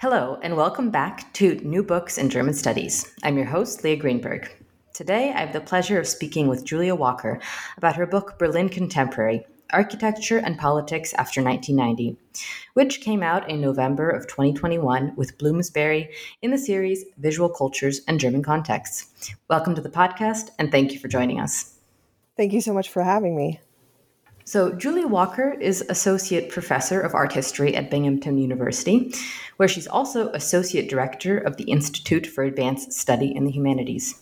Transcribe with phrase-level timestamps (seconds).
[0.00, 3.14] Hello, and welcome back to New Books in German Studies.
[3.22, 4.50] I'm your host, Lea Greenberg.
[4.92, 7.40] Today, I have the pleasure of speaking with Julia Walker
[7.76, 12.18] about her book Berlin Contemporary Architecture and Politics After 1990,
[12.74, 16.10] which came out in November of 2021 with Bloomsbury
[16.42, 19.34] in the series Visual Cultures and German Contexts.
[19.48, 21.78] Welcome to the podcast, and thank you for joining us.
[22.36, 23.60] Thank you so much for having me.
[24.46, 29.10] So, Julia Walker is Associate Professor of Art History at Binghamton University,
[29.56, 34.20] where she's also Associate Director of the Institute for Advanced Study in the Humanities.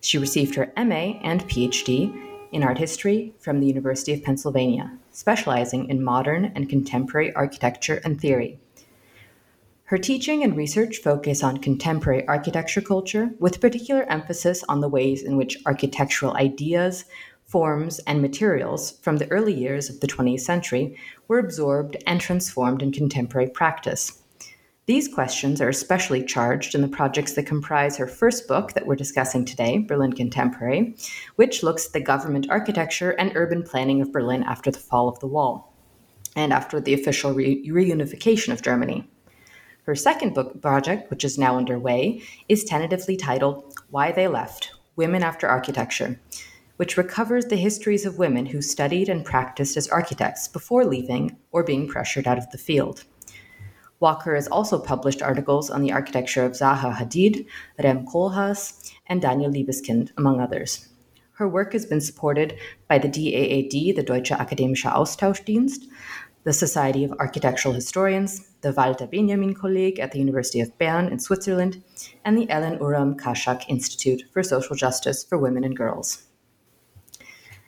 [0.00, 2.10] She received her MA and PhD
[2.52, 8.18] in art history from the University of Pennsylvania, specializing in modern and contemporary architecture and
[8.18, 8.58] theory.
[9.90, 15.22] Her teaching and research focus on contemporary architecture culture, with particular emphasis on the ways
[15.22, 17.04] in which architectural ideas,
[17.50, 22.82] forms, and materials from the early years of the 20th century were absorbed and transformed
[22.82, 24.22] in contemporary practice.
[24.86, 28.96] These questions are especially charged in the projects that comprise her first book that we're
[28.96, 30.96] discussing today, Berlin Contemporary,
[31.36, 35.20] which looks at the government architecture and urban planning of Berlin after the fall of
[35.20, 35.72] the wall
[36.34, 39.08] and after the official re- reunification of Germany.
[39.84, 45.22] Her second book project, which is now underway, is tentatively titled Why They Left Women
[45.22, 46.20] After Architecture,
[46.80, 51.62] which recovers the histories of women who studied and practiced as architects before leaving or
[51.62, 53.04] being pressured out of the field.
[54.00, 57.44] Walker has also published articles on the architecture of Zaha Hadid,
[57.84, 60.88] Rem Koolhaas, and Daniel Libeskind, among others.
[61.32, 62.56] Her work has been supported
[62.88, 65.84] by the DAAD, the Deutsche Akademische Austauschdienst,
[66.44, 71.18] the Society of Architectural Historians, the Walter Benjamin Kolleg at the University of Bern in
[71.18, 71.82] Switzerland,
[72.24, 76.29] and the Ellen Uram Kashak Institute for Social Justice for Women and Girls.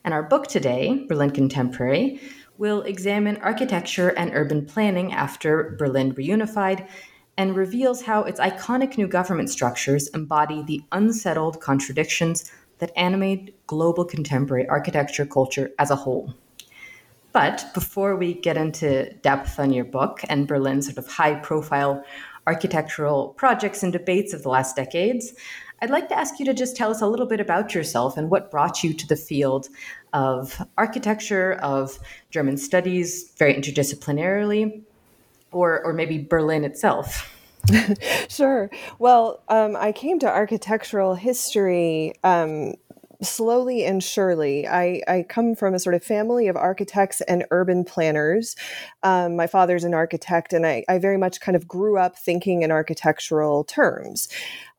[0.05, 2.21] And our book today, Berlin Contemporary,
[2.59, 6.89] will examine architecture and urban planning after Berlin reunified
[7.37, 14.05] and reveals how its iconic new government structures embody the unsettled contradictions that animate global
[14.05, 16.35] contemporary architecture culture as a whole.
[17.33, 22.05] But before we get into depth on your book and Berlin's sort of high profile
[22.47, 25.33] architectural projects and debates of the last decades,
[25.83, 28.31] I'd like to ask you to just tell us a little bit about yourself and
[28.31, 29.69] what brought you to the field
[30.13, 31.99] of architecture, of
[32.31, 34.81] German studies, very interdisciplinarily,
[35.51, 37.37] or, or maybe Berlin itself.
[38.29, 38.71] sure.
[39.01, 42.75] Well, um, I came to architectural history um,
[43.21, 44.69] slowly and surely.
[44.69, 48.57] I, I, come from a sort of family of architects and urban planners.
[49.03, 52.63] Um, my father's an architect, and I, I, very much kind of grew up thinking
[52.63, 54.29] in architectural terms.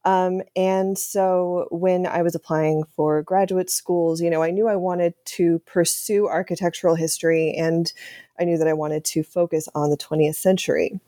[0.06, 4.76] Um, and so when I was applying for graduate schools, you know, I knew I
[4.76, 7.92] wanted to pursue architectural history and
[8.40, 11.00] I knew that I wanted to focus on the 20th century.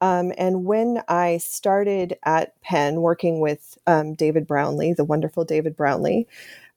[0.00, 5.76] Um, and when I started at Penn working with um, David Brownlee, the wonderful David
[5.76, 6.26] Brownlee,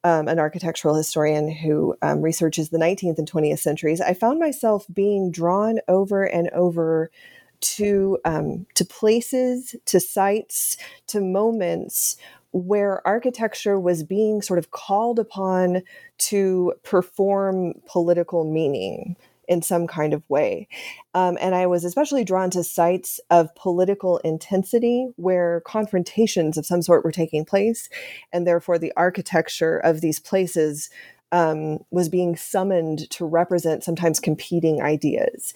[0.04, 4.88] um, an architectural historian who um, researches the 19th and 20th centuries, I found myself
[4.92, 7.12] being drawn over and over
[7.62, 10.78] to um, to places, to sites,
[11.08, 12.18] to moments
[12.52, 15.82] where architecture was being sort of called upon
[16.18, 19.16] to perform political meaning
[19.48, 20.68] in some kind of way.
[21.14, 26.82] Um, and I was especially drawn to sites of political intensity where confrontations of some
[26.82, 27.90] sort were taking place,
[28.32, 30.90] and therefore the architecture of these places
[31.32, 35.54] um, was being summoned to represent sometimes competing ideas.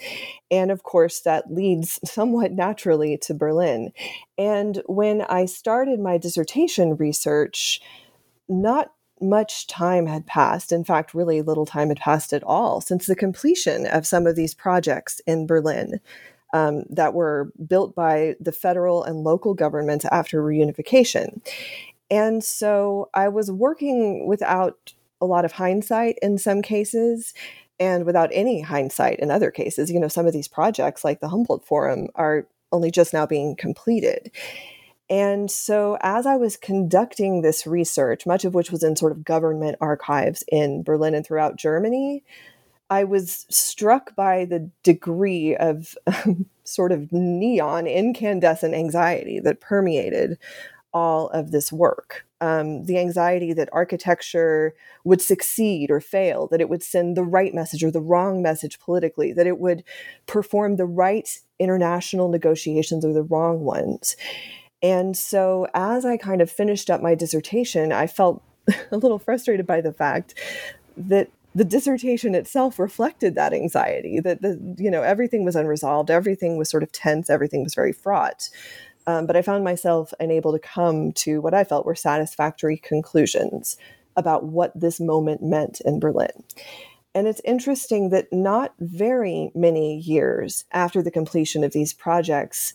[0.49, 3.91] And of course, that leads somewhat naturally to Berlin.
[4.37, 7.81] And when I started my dissertation research,
[8.47, 8.91] not
[9.21, 10.71] much time had passed.
[10.71, 14.35] In fact, really little time had passed at all since the completion of some of
[14.35, 15.99] these projects in Berlin.
[16.53, 21.41] Um, that were built by the federal and local governments after reunification.
[22.09, 27.33] And so I was working without a lot of hindsight in some cases
[27.79, 29.91] and without any hindsight in other cases.
[29.91, 33.55] You know, some of these projects, like the Humboldt Forum, are only just now being
[33.55, 34.31] completed.
[35.09, 39.23] And so, as I was conducting this research, much of which was in sort of
[39.23, 42.23] government archives in Berlin and throughout Germany,
[42.89, 50.39] I was struck by the degree of um, sort of neon incandescent anxiety that permeated
[50.93, 52.24] all of this work.
[52.41, 57.53] Um, the anxiety that architecture would succeed or fail, that it would send the right
[57.53, 59.83] message or the wrong message politically, that it would
[60.27, 64.17] perform the right international negotiations or the wrong ones.
[64.83, 68.43] And so, as I kind of finished up my dissertation, I felt
[68.91, 70.35] a little frustrated by the fact
[70.97, 76.57] that the dissertation itself reflected that anxiety that the you know everything was unresolved everything
[76.57, 78.49] was sort of tense everything was very fraught
[79.07, 83.77] um, but I found myself unable to come to what I felt were satisfactory conclusions
[84.15, 86.43] about what this moment meant in Berlin.
[87.13, 92.73] And it's interesting that not very many years after the completion of these projects,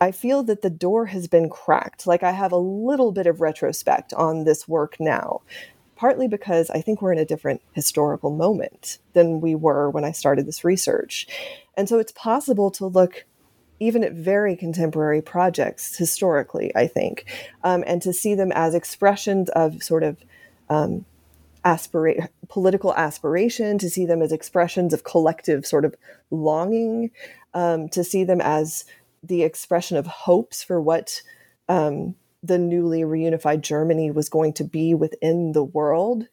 [0.00, 2.06] I feel that the door has been cracked.
[2.06, 5.42] Like I have a little bit of retrospect on this work now,
[5.94, 10.12] partly because I think we're in a different historical moment than we were when I
[10.12, 11.26] started this research.
[11.76, 13.24] And so it's possible to look
[13.80, 17.26] even at very contemporary projects historically, I think,
[17.62, 20.18] um, and to see them as expressions of sort of
[20.68, 21.04] um,
[21.64, 25.94] aspira- political aspiration, to see them as expressions of collective sort of
[26.30, 27.10] longing,
[27.54, 28.84] um, to see them as
[29.22, 31.22] the expression of hopes for what
[31.68, 36.26] um, the newly reunified Germany was going to be within the world.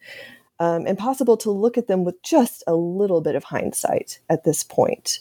[0.60, 4.44] Um, and possible to look at them with just a little bit of hindsight at
[4.44, 5.18] this point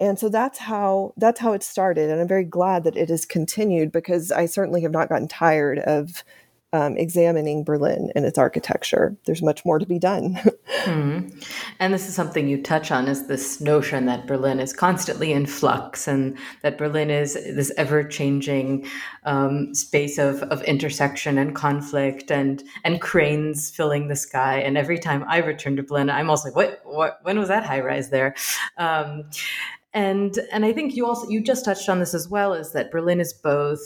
[0.00, 3.24] and so that's how that's how it started and i'm very glad that it has
[3.26, 6.24] continued because i certainly have not gotten tired of
[6.72, 9.16] um, examining berlin and its architecture.
[9.26, 10.38] There's much more to be done.
[10.80, 11.38] Mm-hmm.
[11.78, 15.44] and this is something you touch on is this notion that berlin is constantly in
[15.44, 18.86] flux and that berlin is this ever-changing
[19.24, 24.60] um, space of, of intersection and conflict and and cranes filling the sky.
[24.60, 27.64] And every time i return to berlin i'm also like what, what when was that
[27.64, 28.34] high rise there?
[28.78, 29.24] Um,
[29.92, 32.92] and and I think you also you just touched on this as well is that
[32.92, 33.80] Berlin is both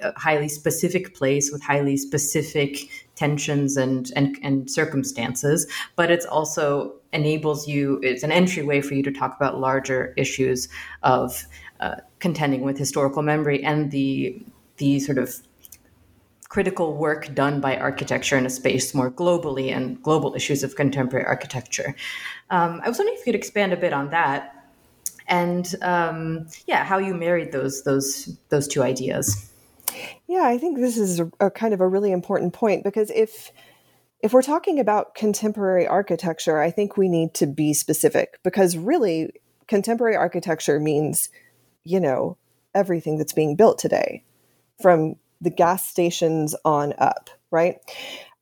[0.00, 5.66] a highly specific place with highly specific tensions and and, and circumstances,
[5.96, 10.68] but it's also enables you it's an entryway for you to talk about larger issues
[11.02, 11.46] of
[11.80, 14.38] uh, contending with historical memory and the
[14.76, 15.36] the sort of
[16.50, 21.24] critical work done by architecture in a space more globally and global issues of contemporary
[21.26, 21.94] architecture.
[22.50, 24.55] Um, I was wondering if you could expand a bit on that
[25.28, 29.50] and um, yeah, how you married those those those two ideas.
[30.26, 33.52] Yeah, I think this is a, a kind of a really important point because if
[34.20, 39.30] if we're talking about contemporary architecture, I think we need to be specific because really
[39.68, 41.28] contemporary architecture means,
[41.84, 42.36] you know,
[42.74, 44.24] everything that's being built today
[44.80, 47.76] from the gas stations on up, right?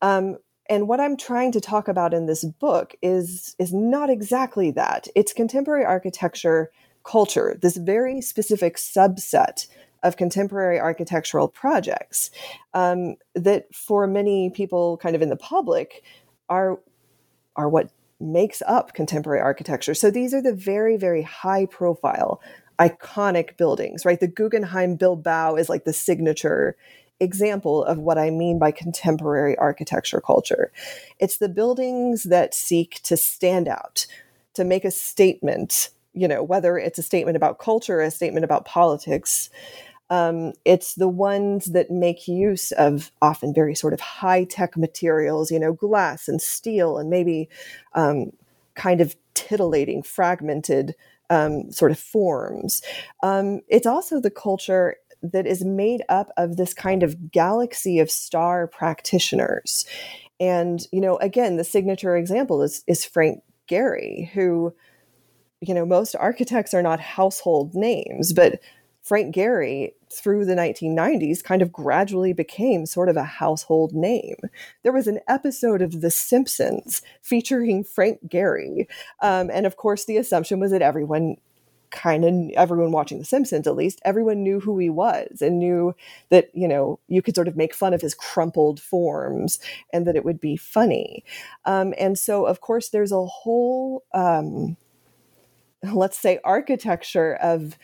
[0.01, 0.39] Um,
[0.69, 5.09] and what I'm trying to talk about in this book is is not exactly that.
[5.15, 6.71] It's contemporary architecture
[7.05, 9.67] culture, this very specific subset
[10.03, 12.31] of contemporary architectural projects
[12.75, 16.03] um, that for many people kind of in the public
[16.49, 16.79] are
[17.57, 17.91] are what
[18.21, 19.95] makes up contemporary architecture.
[19.95, 22.41] So these are the very, very high profile,
[22.79, 24.19] iconic buildings, right?
[24.19, 26.77] The Guggenheim Bilbao is like the signature
[27.21, 30.73] example of what I mean by contemporary architecture culture.
[31.19, 34.07] It's the buildings that seek to stand out,
[34.55, 38.65] to make a statement, you know, whether it's a statement about culture, a statement about
[38.65, 39.51] politics.
[40.11, 45.51] Um, it's the ones that make use of often very sort of high tech materials,
[45.51, 47.49] you know, glass and steel, and maybe
[47.95, 48.33] um,
[48.75, 50.95] kind of titillating, fragmented
[51.31, 52.83] um, sort of forms.
[53.23, 54.97] Um, it's also the culture
[55.33, 59.87] that is made up of this kind of galaxy of star practitioners.
[60.41, 64.75] And, you know, again, the signature example is, is Frank Gehry, who,
[65.61, 68.61] you know, most architects are not household names, but
[69.03, 74.37] Frank Gehry, through the 1990s, kind of gradually became sort of a household name.
[74.83, 78.87] There was an episode of The Simpsons featuring Frank Gehry.
[79.21, 81.37] Um, and of course, the assumption was that everyone
[81.95, 85.95] kind of everyone watching The Simpsons, at least, everyone knew who he was and knew
[86.29, 89.61] that, you know, you could sort of make fun of his crumpled forms
[89.93, 91.25] and that it would be funny.
[91.65, 94.77] Um, and so, of course, there's a whole, um,
[95.83, 97.79] let's say, architecture of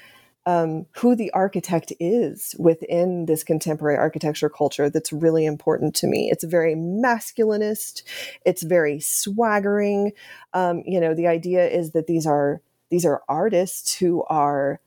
[0.47, 6.31] um, who the architect is within this contemporary architecture culture that's really important to me.
[6.33, 8.03] It's very masculinist,
[8.45, 10.13] it's very swaggering.
[10.53, 14.81] Um, you know, the idea is that these are these are artists who are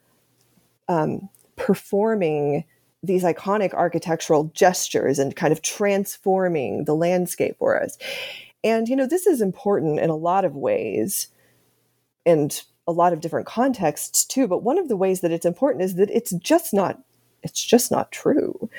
[0.87, 2.65] um, performing
[3.01, 7.97] these iconic architectural gestures and kind of transforming the landscape for us.
[8.63, 11.27] And, you know, this is important in a lot of ways.
[12.25, 14.47] And a lot of different contexts too.
[14.47, 17.01] But one of the ways that it's important is that it's just not
[17.41, 18.69] it's just not true.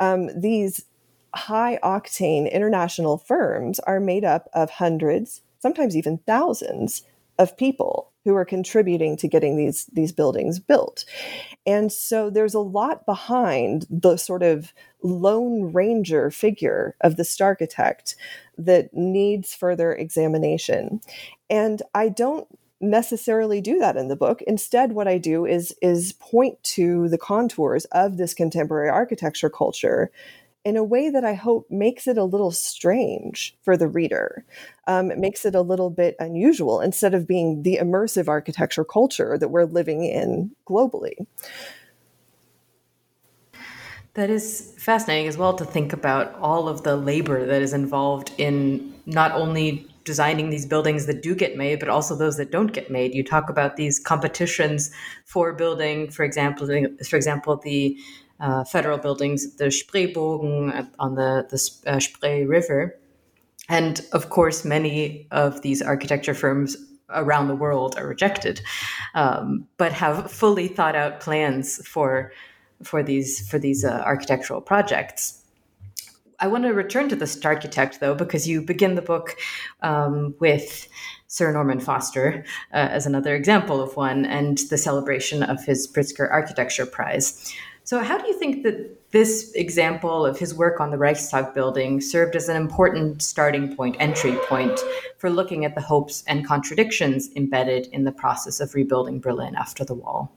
[0.00, 0.86] Um, these
[1.34, 7.02] high octane international firms are made up of hundreds, sometimes even thousands
[7.38, 11.04] of people who are contributing to getting these these buildings built.
[11.66, 18.16] And so there's a lot behind the sort of lone ranger figure of the architect
[18.56, 21.00] that needs further examination.
[21.50, 22.48] And I don't
[22.80, 24.42] necessarily do that in the book.
[24.42, 30.10] Instead, what I do is is point to the contours of this contemporary architecture culture
[30.64, 34.44] in a way that I hope makes it a little strange for the reader.
[34.86, 39.36] Um, it makes it a little bit unusual instead of being the immersive architecture culture
[39.38, 41.26] that we're living in globally.
[44.14, 48.32] That is fascinating as well to think about all of the labor that is involved
[48.38, 52.72] in not only designing these buildings that do get made, but also those that don't
[52.72, 53.14] get made.
[53.14, 54.90] You talk about these competitions
[55.24, 57.98] for building, for example, for example, the
[58.40, 62.98] uh, federal buildings, the Spreebogen on the, the uh, Spree River.
[63.68, 66.76] And of course, many of these architecture firms
[67.10, 68.60] around the world are rejected,
[69.14, 72.32] um, but have fully thought out plans for
[72.82, 75.42] for these for these uh, architectural projects.
[76.40, 79.36] I want to return to the Starchitect though, because you begin the book
[79.82, 80.88] um, with
[81.28, 86.30] Sir Norman Foster uh, as another example of one, and the celebration of his Pritzker
[86.30, 87.54] Architecture Prize.
[87.84, 92.00] So, how do you think that this example of his work on the Reichstag building
[92.00, 94.80] served as an important starting point, entry point
[95.18, 99.84] for looking at the hopes and contradictions embedded in the process of rebuilding Berlin after
[99.84, 100.32] the wall?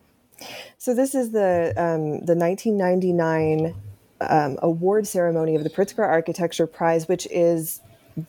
[0.78, 3.74] So, this is the um, the 1999
[4.20, 7.80] um, award ceremony of the Pritzker Architecture Prize, which is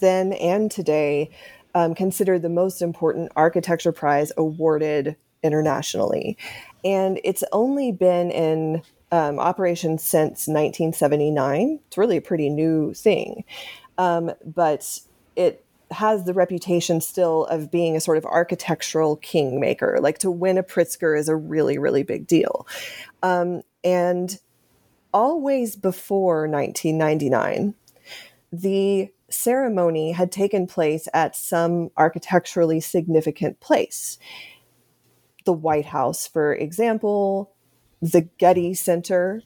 [0.01, 1.31] then and today
[1.75, 6.37] um, considered the most important architecture prize awarded internationally.
[6.85, 11.81] And it's only been in um, operation since 1979.
[11.87, 13.45] It's really a pretty new thing.
[13.97, 15.01] Um, but
[15.37, 19.99] it has the reputation still of being a sort of architectural kingmaker.
[20.01, 22.67] Like to win a Pritzker is a really, really big deal.
[23.23, 24.39] Um, and
[25.13, 27.75] always before 1999,
[28.53, 34.19] the ceremony had taken place at some architecturally significant place.
[35.45, 37.53] The White House, for example,
[38.01, 39.43] the Getty Center.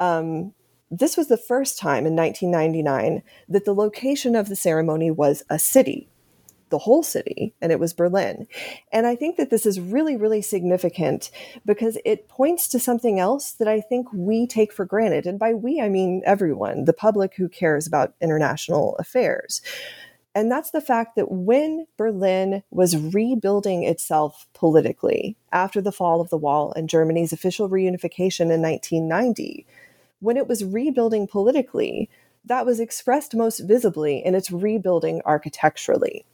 [0.00, 0.52] Um,
[0.90, 5.58] this was the first time in 1999 that the location of the ceremony was a
[5.58, 6.08] city,
[6.70, 8.46] the whole city, and it was Berlin.
[8.92, 11.30] And I think that this is really, really significant
[11.64, 15.26] because it points to something else that I think we take for granted.
[15.26, 19.60] And by we, I mean everyone, the public who cares about international affairs.
[20.36, 26.28] And that's the fact that when Berlin was rebuilding itself politically after the fall of
[26.28, 29.66] the wall and Germany's official reunification in 1990,
[30.20, 32.10] when it was rebuilding politically,
[32.44, 36.26] that was expressed most visibly in its rebuilding architecturally.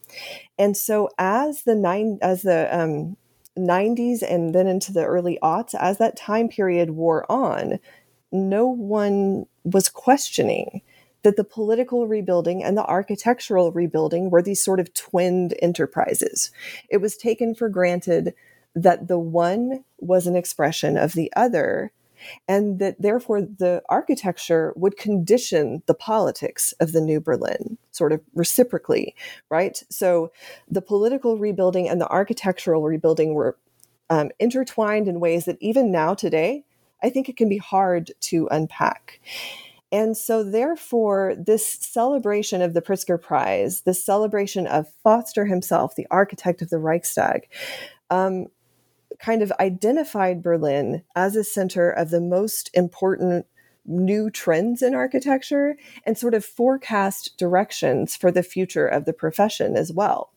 [0.58, 3.16] And so as the nine as the um,
[3.56, 7.78] 90s and then into the early aughts, as that time period wore on,
[8.32, 10.82] no one was questioning
[11.22, 16.50] that the political rebuilding and the architectural rebuilding were these sort of twinned enterprises.
[16.88, 18.34] It was taken for granted
[18.74, 21.92] that the one was an expression of the other,
[22.48, 28.20] and that therefore the architecture would condition the politics of the New Berlin, sort of
[28.34, 29.14] reciprocally,
[29.50, 29.82] right?
[29.90, 30.32] So
[30.68, 33.56] the political rebuilding and the architectural rebuilding were
[34.10, 36.64] um, intertwined in ways that even now today,
[37.02, 39.20] I think it can be hard to unpack.
[39.92, 46.06] And so, therefore, this celebration of the Pritzker Prize, the celebration of Foster himself, the
[46.10, 47.46] architect of the Reichstag,
[48.08, 48.46] um,
[49.18, 53.46] kind of identified Berlin as a center of the most important
[53.84, 59.76] new trends in architecture and sort of forecast directions for the future of the profession
[59.76, 60.32] as well.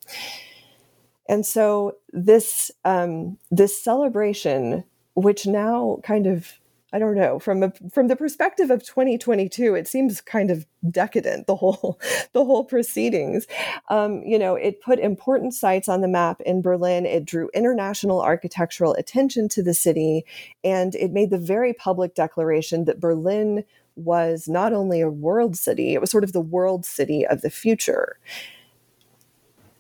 [1.30, 4.84] And so, this um, this celebration,
[5.14, 6.60] which now kind of
[6.96, 11.46] I don't know from a, from the perspective of 2022, it seems kind of decadent
[11.46, 12.00] the whole
[12.32, 13.48] the whole proceedings.
[13.90, 17.06] Um, you know, it put important sites on the map in Berlin.
[17.06, 20.24] It drew international architectural attention to the city,
[20.64, 23.66] and it made the very public declaration that Berlin
[23.98, 27.50] was not only a world city; it was sort of the world city of the
[27.50, 28.18] future.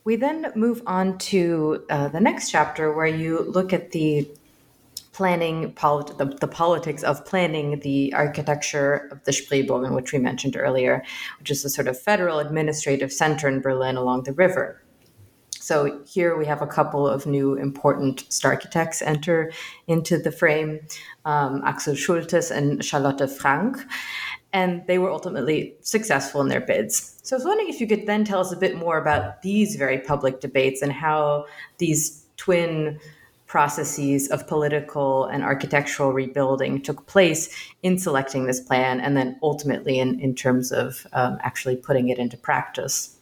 [0.03, 4.27] We then move on to uh, the next chapter where you look at the
[5.15, 10.57] planning polit- the, the, politics of planning the architecture of the Spreebogen, which we mentioned
[10.57, 11.01] earlier,
[11.39, 14.84] which is a sort of federal administrative center in Berlin along the river.
[15.51, 19.53] So here we have a couple of new important star architects enter
[19.88, 20.81] into the frame
[21.24, 23.77] um, Axel Schultes and Charlotte Frank.
[24.51, 27.19] And they were ultimately successful in their bids.
[27.24, 29.77] So I was wondering if you could then tell us a bit more about these
[29.77, 31.45] very public debates and how
[31.77, 33.00] these twin
[33.56, 39.98] processes of political and architectural rebuilding took place in selecting this plan and then ultimately
[39.98, 43.16] in, in terms of um, actually putting it into practice.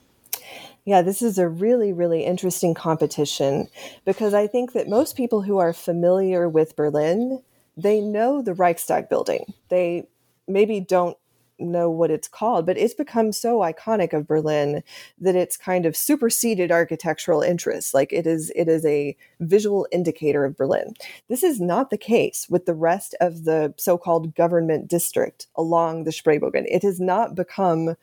[0.86, 3.68] Yeah, this is a really, really interesting competition
[4.06, 7.44] because I think that most people who are familiar with Berlin,
[7.78, 9.54] they know the Reichstag building.
[9.70, 10.08] They
[10.48, 11.16] maybe don't
[11.63, 14.84] know what it's called, but it's become so iconic of Berlin
[15.20, 17.93] that it's kind of superseded architectural interests.
[17.93, 20.93] Like it is, it is a visual indicator of Berlin.
[21.29, 26.12] This is not the case with the rest of the so-called government district along the
[26.12, 26.65] Spreebogen.
[26.67, 27.96] It has not become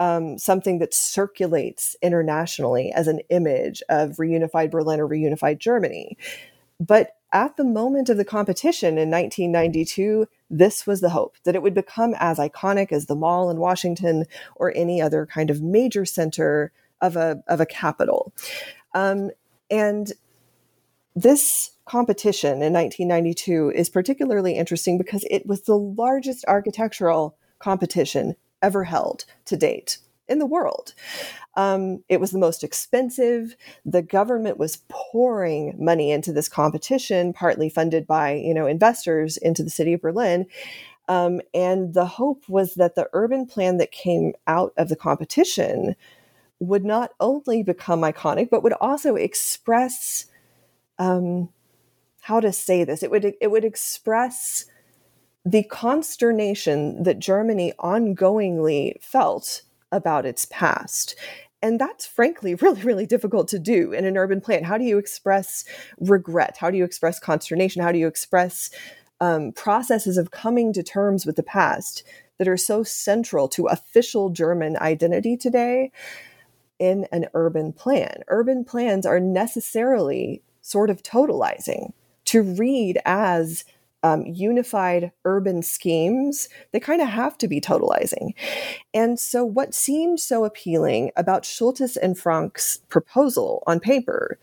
[0.00, 6.16] um, something that circulates internationally as an image of reunified Berlin or reunified Germany.
[6.80, 11.62] But at the moment of the competition in 1992, this was the hope that it
[11.62, 14.24] would become as iconic as the mall in Washington
[14.56, 18.32] or any other kind of major center of a, of a capital.
[18.94, 19.30] Um,
[19.70, 20.12] and
[21.14, 28.84] this competition in 1992 is particularly interesting because it was the largest architectural competition ever
[28.84, 29.98] held to date
[30.28, 30.94] in the world.
[31.54, 33.56] Um, it was the most expensive.
[33.84, 39.62] The government was pouring money into this competition, partly funded by you know investors into
[39.62, 40.46] the city of Berlin.
[41.08, 45.96] Um, and the hope was that the urban plan that came out of the competition
[46.60, 50.26] would not only become iconic, but would also express
[50.98, 51.48] um,
[52.20, 53.02] how to say this.
[53.02, 54.66] It would it would express
[55.44, 61.16] the consternation that Germany ongoingly felt about its past.
[61.62, 64.64] And that's frankly really, really difficult to do in an urban plan.
[64.64, 65.64] How do you express
[65.98, 66.56] regret?
[66.58, 67.82] How do you express consternation?
[67.82, 68.70] How do you express
[69.20, 72.04] um, processes of coming to terms with the past
[72.38, 75.90] that are so central to official German identity today
[76.78, 78.22] in an urban plan?
[78.28, 81.92] Urban plans are necessarily sort of totalizing
[82.26, 83.64] to read as
[84.02, 88.34] um, unified urban schemes, they kind of have to be totalizing.
[88.94, 94.38] And so, what seemed so appealing about Schultes and Frank's proposal on paper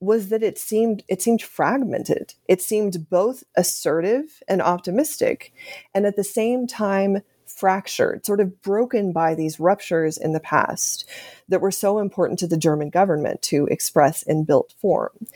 [0.00, 2.34] was that it seemed it seemed fragmented.
[2.48, 5.52] It seemed both assertive and optimistic,
[5.94, 11.08] and at the same time fractured, sort of broken by these ruptures in the past
[11.48, 15.26] that were so important to the German government to express in built form.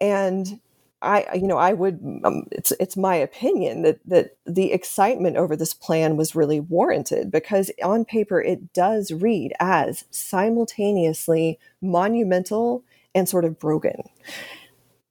[0.00, 0.60] And
[1.04, 2.00] I, you know, I would.
[2.24, 7.30] Um, it's it's my opinion that that the excitement over this plan was really warranted
[7.30, 12.82] because on paper it does read as simultaneously monumental
[13.14, 14.02] and sort of broken.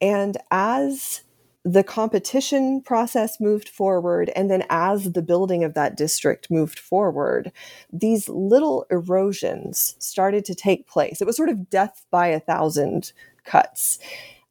[0.02, 1.22] And as
[1.66, 7.54] the competition process moved forward, and then as the building of that district moved forward,
[7.92, 11.22] these little erosions started to take place.
[11.22, 13.14] It was sort of death by a thousand
[13.46, 13.98] cuts.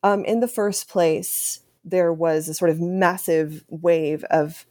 [0.03, 4.67] Um, in the first place, there was a sort of massive wave of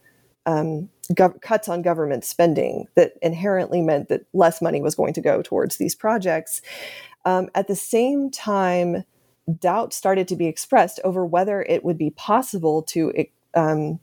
[0.46, 5.20] um, gov- cuts on government spending that inherently meant that less money was going to
[5.20, 6.62] go towards these projects.
[7.24, 9.04] Um, at the same time,
[9.58, 13.12] doubt started to be expressed over whether it would be possible to
[13.54, 14.00] um,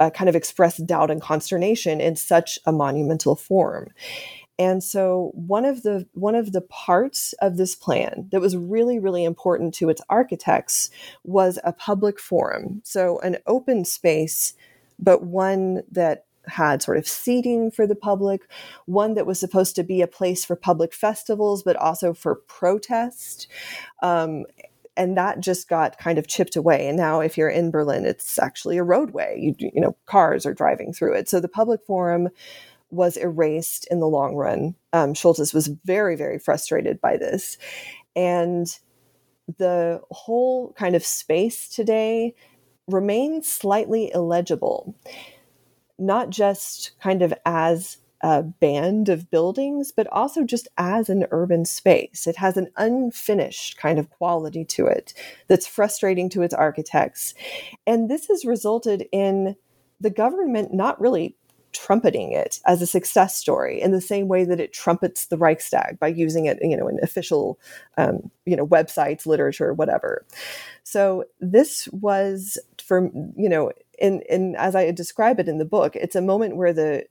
[0.00, 3.88] uh, kind of express doubt and consternation in such a monumental form.
[4.58, 8.98] And so one of the one of the parts of this plan that was really
[8.98, 10.90] really important to its architects
[11.24, 12.80] was a public forum.
[12.84, 14.54] So an open space
[14.98, 18.42] but one that had sort of seating for the public,
[18.86, 23.48] one that was supposed to be a place for public festivals, but also for protest.
[24.02, 24.44] Um,
[24.96, 26.86] and that just got kind of chipped away.
[26.86, 29.38] And now, if you're in Berlin, it's actually a roadway.
[29.40, 31.28] You, you know, cars are driving through it.
[31.28, 32.28] So the public forum
[32.90, 34.74] was erased in the long run.
[34.92, 37.58] Um, Schultes was very, very frustrated by this.
[38.14, 38.66] And
[39.58, 42.34] the whole kind of space today
[42.86, 44.94] remains slightly illegible,
[45.98, 51.66] not just kind of as a band of buildings, but also just as an urban
[51.66, 52.26] space.
[52.26, 55.12] It has an unfinished kind of quality to it
[55.46, 57.34] that's frustrating to its architects.
[57.86, 59.56] And this has resulted in
[60.00, 61.36] the government not really
[61.74, 65.98] trumpeting it as a success story in the same way that it trumpets the Reichstag
[65.98, 67.58] by using it, you know, in official,
[67.98, 70.24] um, you know, websites, literature, whatever.
[70.84, 75.96] So this was for you know, in in as I describe it in the book,
[75.96, 77.04] it's a moment where the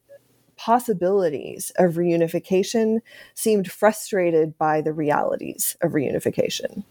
[0.56, 2.99] possibilities of reunification
[3.34, 6.84] seemed frustrated by the realities of reunification.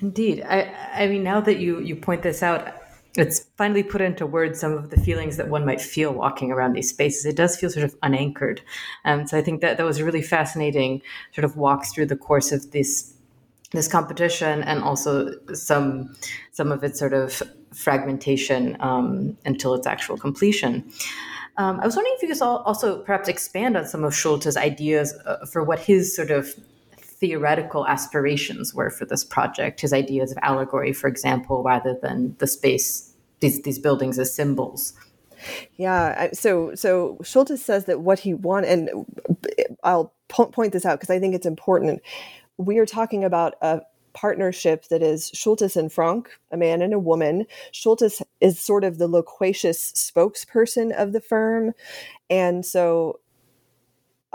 [0.00, 0.44] Indeed.
[0.46, 2.74] I, I mean, now that you, you point this out,
[3.16, 6.74] it's finally put into words some of the feelings that one might feel walking around
[6.74, 7.24] these spaces.
[7.24, 8.60] It does feel sort of unanchored.
[9.04, 11.02] Um, so I think that that was a really fascinating
[11.34, 13.12] sort of walk through the course of this
[13.72, 16.14] this competition and also some
[16.52, 17.42] some of its sort of
[17.74, 20.88] fragmentation um, until its actual completion.
[21.58, 25.14] Um, I was wondering if you could also perhaps expand on some of Schulte's ideas
[25.24, 26.54] uh, for what his sort of
[27.18, 32.46] theoretical aspirations were for this project, his ideas of allegory, for example, rather than the
[32.46, 34.92] space, these, these buildings as symbols.
[35.76, 39.06] Yeah, so so Schulte says that what he wanted, and
[39.84, 42.00] I'll point this out because I think it's important.
[42.56, 43.82] We are talking about a
[44.14, 47.44] partnership that is Schultes and Frank, a man and a woman.
[47.70, 51.74] Schultes is sort of the loquacious spokesperson of the firm.
[52.30, 53.20] And so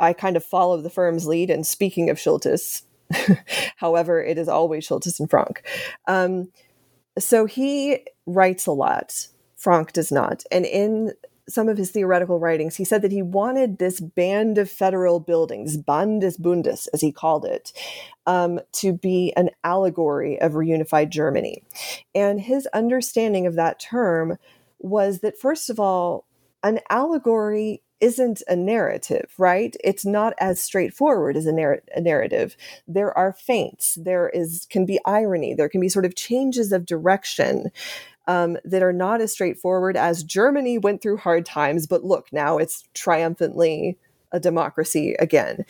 [0.02, 1.50] I kind of follow the firm's lead.
[1.50, 2.82] And speaking of Schultes,
[3.78, 5.64] however, it is always Schultes and Frank.
[6.08, 6.50] Um,
[7.20, 9.28] so he writes a lot.
[9.56, 10.44] Frank does not.
[10.52, 11.14] And in
[11.48, 15.78] some of his theoretical writings, he said that he wanted this band of federal buildings,
[15.78, 17.74] Band des Bundes, as he called it,
[18.26, 21.64] um, to be an allegory of reunified Germany.
[22.16, 24.38] And his understanding of that term
[24.80, 26.26] was that, first of all,
[26.64, 29.76] an allegory isn't a narrative, right?
[29.84, 32.58] It's not as straightforward as a, narr- a, narrative.
[32.88, 33.96] There are feints.
[33.96, 35.54] There is can be irony.
[35.54, 37.72] There can be sort of changes of direction
[38.28, 42.58] um, that are not as straightforward as Germany went through hard times, but look, now
[42.58, 43.98] it's triumphantly
[44.32, 45.66] a democracy again.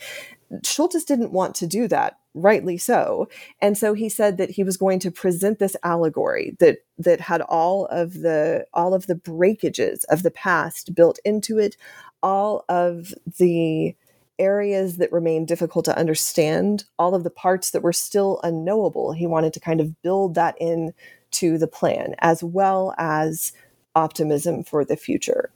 [0.62, 3.28] Schultes didn't want to do that, rightly so.
[3.60, 7.40] And so he said that he was going to present this allegory that that had
[7.42, 11.76] all of the all of the breakages of the past built into it,
[12.22, 13.94] all of the
[14.38, 19.12] areas that remained difficult to understand, all of the parts that were still unknowable.
[19.12, 20.92] He wanted to kind of build that in
[21.32, 23.52] to the plan, as well as
[23.94, 25.50] optimism for the future.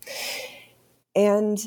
[1.14, 1.66] And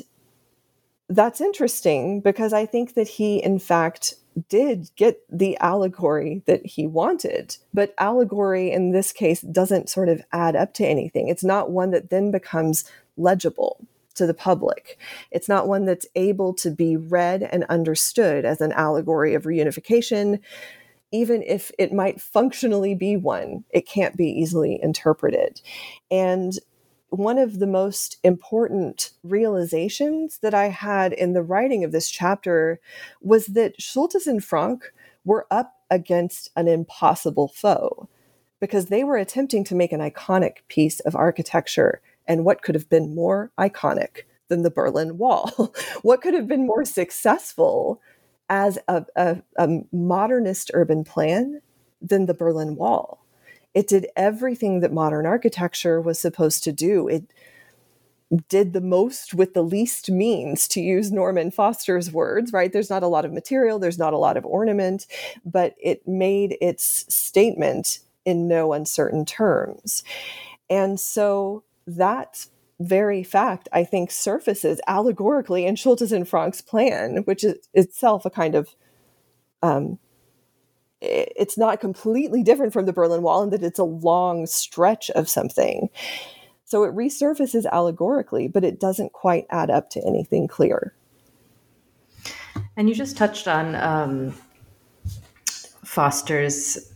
[1.08, 4.14] that's interesting because I think that he, in fact,
[4.48, 7.56] did get the allegory that he wanted.
[7.74, 11.28] But allegory in this case doesn't sort of add up to anything.
[11.28, 12.84] It's not one that then becomes
[13.16, 13.84] legible
[14.20, 14.98] to the public.
[15.30, 20.40] It's not one that's able to be read and understood as an allegory of reunification,
[21.10, 25.62] even if it might functionally be one, it can't be easily interpreted.
[26.10, 26.52] And
[27.08, 32.78] one of the most important realizations that I had in the writing of this chapter
[33.22, 34.92] was that Schultes and Frank
[35.24, 38.06] were up against an impossible foe
[38.60, 42.02] because they were attempting to make an iconic piece of architecture.
[42.30, 45.74] And what could have been more iconic than the Berlin Wall?
[46.02, 48.00] what could have been more successful
[48.48, 51.60] as a, a, a modernist urban plan
[52.00, 53.24] than the Berlin Wall.
[53.74, 57.08] It did everything that modern architecture was supposed to do.
[57.08, 57.32] It
[58.48, 62.72] did the most with the least means, to use Norman Foster's words, right?
[62.72, 65.06] There's not a lot of material, there's not a lot of ornament,
[65.44, 70.04] but it made its statement in no uncertain terms.
[70.68, 71.64] And so
[71.96, 72.46] that
[72.80, 78.30] very fact, I think, surfaces allegorically in Schultes and Frank's plan, which is itself a
[78.30, 78.74] kind of
[79.62, 79.98] um,
[81.00, 85.28] it's not completely different from the Berlin Wall in that it's a long stretch of
[85.28, 85.88] something.
[86.64, 90.94] So it resurfaces allegorically, but it doesn't quite add up to anything clear.
[92.76, 94.34] And you just touched on um,
[95.84, 96.89] Foster's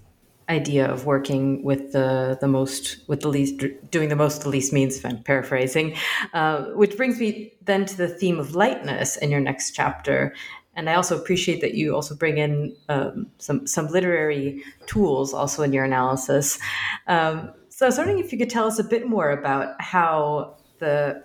[0.49, 4.73] idea of working with the the most with the least doing the most the least
[4.73, 5.97] means if i'm paraphrasing
[6.35, 10.35] uh, which brings me then to the theme of lightness in your next chapter.
[10.77, 15.63] And i also appreciate that you also bring in um, some some literary tools also
[15.63, 16.59] in your analysis.
[17.07, 20.57] Um, so i was wondering if you could tell us a bit more about how
[20.79, 21.25] the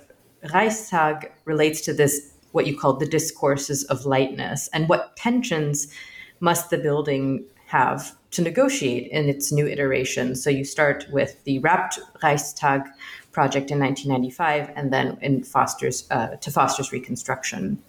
[0.54, 5.94] reichstag relates to this what you call the discourses of lightness and what tensions
[6.40, 10.36] must the building have to negotiate in its new iteration.
[10.36, 12.84] So you start with the Wrapped Reichstag
[13.32, 17.82] project in 1995, and then in Foster's uh, to Foster's reconstruction.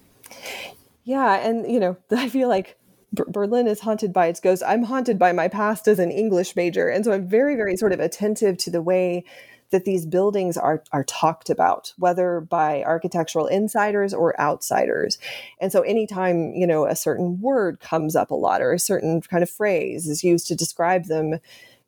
[1.04, 2.76] Yeah, and you know, I feel like
[3.12, 4.64] Berlin is haunted by its ghosts.
[4.66, 7.92] I'm haunted by my past as an English major, and so I'm very, very sort
[7.92, 9.24] of attentive to the way
[9.70, 15.18] that these buildings are are talked about, whether by architectural insiders or outsiders.
[15.60, 19.20] And so anytime, you know, a certain word comes up a lot or a certain
[19.22, 21.38] kind of phrase is used to describe them,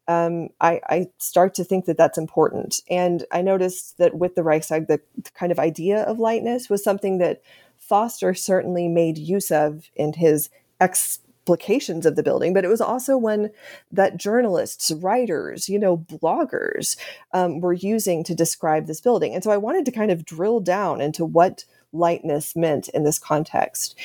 [0.08, 2.82] um, I, I, start to think that that's important.
[2.90, 5.00] And I noticed that with the Reichstag, the
[5.35, 7.40] kind of idea of lightness was something that
[7.78, 10.50] Foster certainly made use of in his
[10.82, 13.50] explications of the building, but it was also one
[13.90, 16.96] that journalists, writers, you know, bloggers
[17.32, 19.34] um, were using to describe this building.
[19.34, 23.18] And so I wanted to kind of drill down into what lightness meant in this
[23.18, 23.96] context.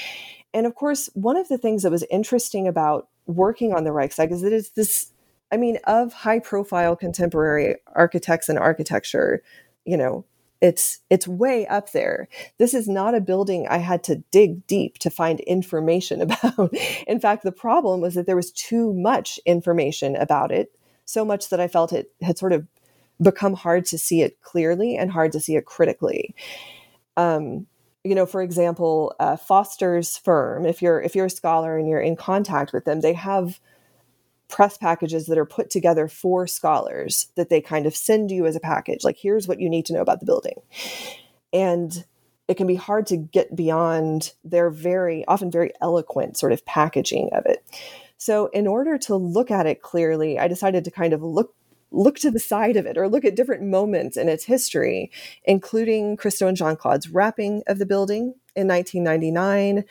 [0.53, 4.31] And of course, one of the things that was interesting about working on the Reichstag
[4.31, 5.11] is that it's this
[5.51, 9.41] I mean, of high profile contemporary architects and architecture,
[9.85, 10.25] you know,
[10.61, 12.27] it's it's way up there.
[12.57, 16.73] This is not a building I had to dig deep to find information about.
[17.07, 20.71] In fact, the problem was that there was too much information about it,
[21.05, 22.67] so much that I felt it had sort of
[23.21, 26.35] become hard to see it clearly and hard to see it critically.
[27.15, 27.65] Um,
[28.03, 30.65] you know, for example, uh, Foster's firm.
[30.65, 33.59] If you're if you're a scholar and you're in contact with them, they have
[34.47, 38.55] press packages that are put together for scholars that they kind of send you as
[38.55, 40.61] a package like here's what you need to know about the building.
[41.53, 42.05] And
[42.47, 47.29] it can be hard to get beyond their very often very eloquent sort of packaging
[47.33, 47.63] of it.
[48.17, 51.53] So in order to look at it clearly i decided to kind of look
[51.91, 55.11] look to the side of it or look at different moments in its history
[55.45, 59.85] including christo and jeanne-claude's wrapping of the building in 1999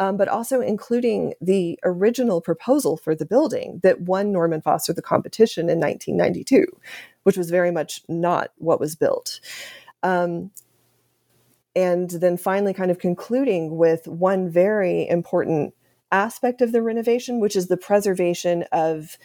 [0.00, 5.02] um, but also including the original proposal for the building that won Norman Foster the
[5.02, 6.66] competition in 1992,
[7.22, 9.40] which was very much not what was built.
[10.02, 10.50] Um,
[11.76, 15.74] and then finally, kind of concluding with one very important
[16.10, 19.18] aspect of the renovation, which is the preservation of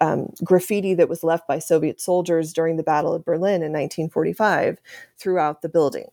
[0.00, 4.80] um, graffiti that was left by Soviet soldiers during the Battle of Berlin in 1945
[5.16, 6.06] throughout the building.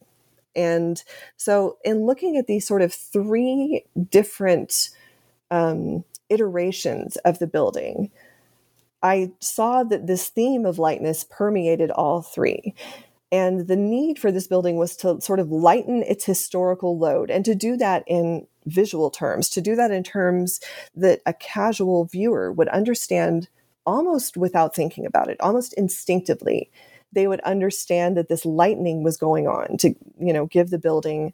[0.57, 1.01] And
[1.37, 4.89] so, in looking at these sort of three different
[5.51, 8.11] um, iterations of the building,
[9.03, 12.73] I saw that this theme of lightness permeated all three.
[13.31, 17.43] And the need for this building was to sort of lighten its historical load and
[17.45, 20.59] to do that in visual terms, to do that in terms
[20.95, 23.49] that a casual viewer would understand
[23.85, 26.69] almost without thinking about it, almost instinctively
[27.13, 31.33] they would understand that this lightning was going on to you know give the building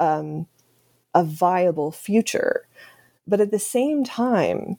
[0.00, 0.46] um,
[1.14, 2.66] a viable future.
[3.26, 4.78] But at the same time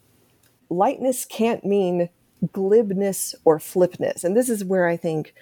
[0.69, 2.09] lightness can't mean
[2.51, 4.23] glibness or flipness.
[4.23, 5.33] And this is where i think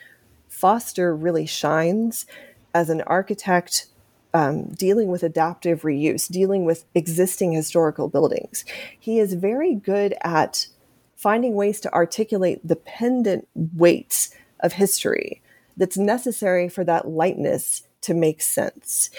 [0.48, 2.26] foster really shines
[2.74, 3.88] as an architect
[4.34, 8.66] um, dealing with adaptive reuse dealing with existing historical buildings.
[9.00, 10.68] He is very good at
[11.16, 14.30] finding ways to articulate the pendant weights
[14.62, 15.42] of history
[15.78, 19.10] that's necessary for that lightness to make sense.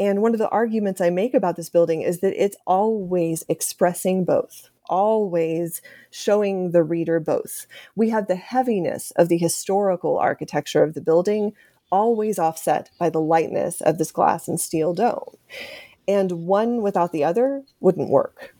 [0.00, 4.24] And one of the arguments I make about this building is that it's always expressing
[4.24, 7.66] both, always showing the reader both.
[7.94, 11.52] We have the heaviness of the historical architecture of the building,
[11.90, 15.36] always offset by the lightness of this glass and steel dome.
[16.08, 18.51] And one without the other wouldn't work.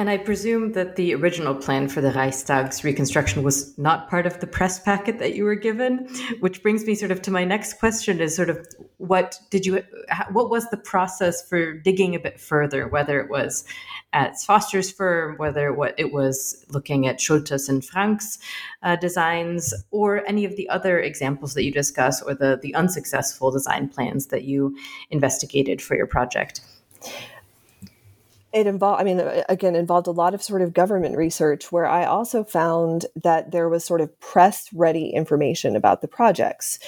[0.00, 4.40] And I presume that the original plan for the Reichstag's reconstruction was not part of
[4.40, 6.08] the press packet that you were given,
[6.40, 9.84] which brings me sort of to my next question is sort of what did you
[10.32, 13.66] what was the process for digging a bit further whether it was
[14.14, 18.38] at Foster's firm, whether what it was looking at Schultes and Frank's
[18.82, 23.50] uh, designs or any of the other examples that you discuss or the the unsuccessful
[23.50, 24.74] design plans that you
[25.10, 26.62] investigated for your project
[28.52, 31.86] it involved i mean uh, again involved a lot of sort of government research where
[31.86, 36.78] i also found that there was sort of press ready information about the projects.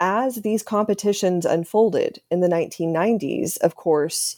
[0.00, 4.36] As these competitions unfolded in the 1990s of course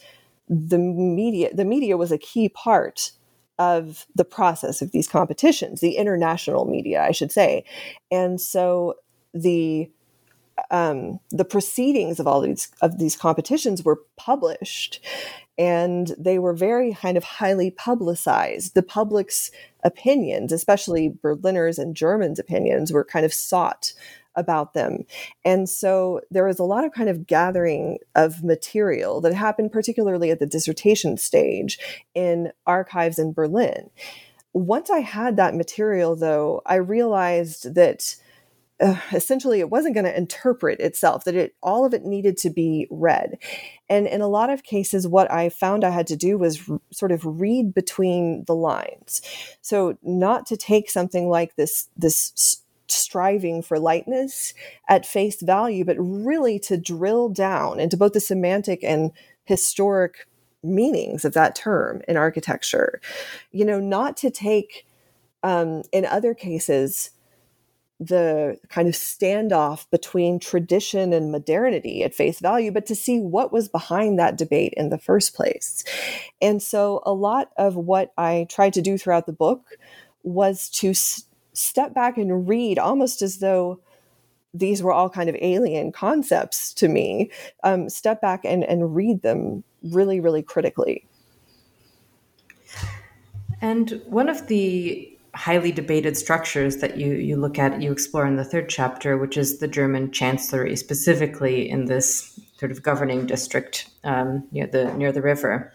[0.48, 3.12] the media the media was a key part
[3.59, 7.64] of the process of these competitions the international media i should say.
[8.11, 8.94] And so
[9.35, 9.90] the
[10.70, 15.05] um, the proceedings of all these of these competitions were published
[15.59, 18.75] and they were very kind of highly publicized.
[18.75, 19.51] The public's
[19.85, 23.92] opinions, especially Berliners and Germans' opinions, were kind of sought
[24.37, 25.05] about them.
[25.44, 30.31] And so there was a lot of kind of gathering of material that happened, particularly
[30.31, 31.79] at the dissertation stage
[32.14, 33.90] in archives in Berlin.
[34.53, 38.16] Once I had that material, though, I realized that
[38.81, 42.51] uh, essentially it wasn't going to interpret itself that it all of it needed to
[42.51, 43.38] be read
[43.88, 46.81] and in a lot of cases what i found i had to do was r-
[46.90, 49.23] sort of read between the lines
[49.61, 54.53] so not to take something like this this striving for lightness
[54.88, 59.12] at face value but really to drill down into both the semantic and
[59.45, 60.27] historic
[60.62, 63.01] meanings of that term in architecture.
[63.53, 64.87] You know, not to take,
[65.43, 67.11] um, in other cases,
[68.00, 73.52] the kind of standoff between tradition and modernity at face value, but to see what
[73.52, 75.84] was behind that debate in the first place.
[76.40, 79.76] And so, a lot of what I tried to do throughout the book
[80.22, 83.80] was to s- step back and read almost as though
[84.54, 87.30] these were all kind of alien concepts to me,
[87.64, 91.06] um, step back and, and read them really, really critically.
[93.60, 98.37] And one of the highly debated structures that you, you look at, you explore in
[98.37, 103.88] the third chapter, which is the German chancellery, specifically in this sort of governing district
[104.05, 105.73] um, near the near the river.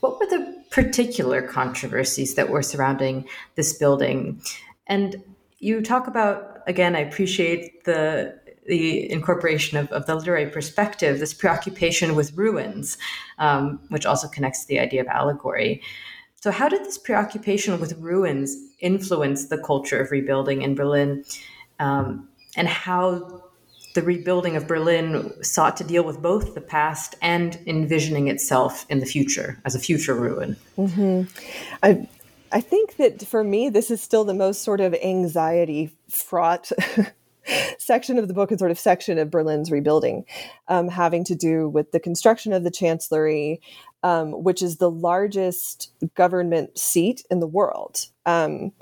[0.00, 4.40] What were the particular controversies that were surrounding this building?
[4.86, 5.22] And
[5.58, 6.94] you talk about again.
[6.96, 12.98] I appreciate the the incorporation of, of the literary perspective, this preoccupation with ruins,
[13.38, 15.82] um, which also connects to the idea of allegory.
[16.46, 21.24] So, how did this preoccupation with ruins influence the culture of rebuilding in Berlin,
[21.80, 23.42] um, and how
[23.96, 29.00] the rebuilding of Berlin sought to deal with both the past and envisioning itself in
[29.00, 30.54] the future as a future ruin?
[30.78, 31.22] Mm-hmm.
[31.82, 32.08] I,
[32.52, 36.70] I think that for me, this is still the most sort of anxiety fraught
[37.78, 40.24] section of the book and sort of section of Berlin's rebuilding,
[40.68, 43.60] um, having to do with the construction of the chancellery,
[44.02, 48.06] um, which is the largest government seat in the world.
[48.24, 48.72] Um,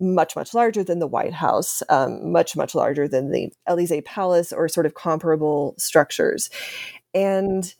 [0.00, 4.52] much, much larger than the White House, um, much, much larger than the Elysee Palace
[4.52, 6.50] or sort of comparable structures.
[7.14, 7.74] And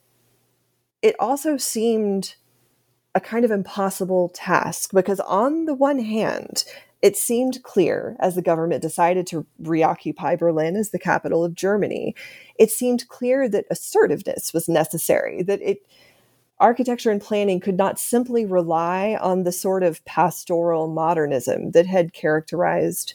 [1.01, 2.35] it also seemed
[3.15, 6.65] a kind of impossible task because, on the one hand,
[7.01, 12.15] it seemed clear as the government decided to reoccupy Berlin as the capital of Germany,
[12.59, 15.87] it seemed clear that assertiveness was necessary, that it
[16.61, 22.12] architecture and planning could not simply rely on the sort of pastoral modernism that had
[22.12, 23.14] characterized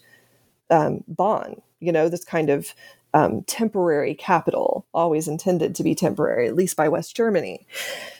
[0.69, 2.73] um, Bonn, you know, this kind of
[3.13, 7.67] um, temporary capital, always intended to be temporary, at least by West Germany.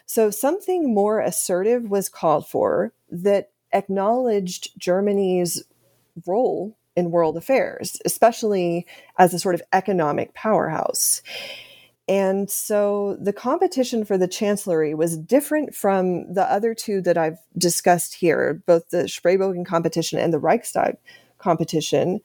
[0.06, 5.64] So something more assertive was called for that acknowledged Germany's
[6.28, 8.86] role in world affairs, especially
[9.18, 11.24] as a sort of economic powerhouse.
[12.14, 17.40] And so the competition for the chancellery was different from the other two that I've
[17.58, 20.98] discussed here, both the Spreebogen competition and the Reichstag
[21.40, 22.22] competition,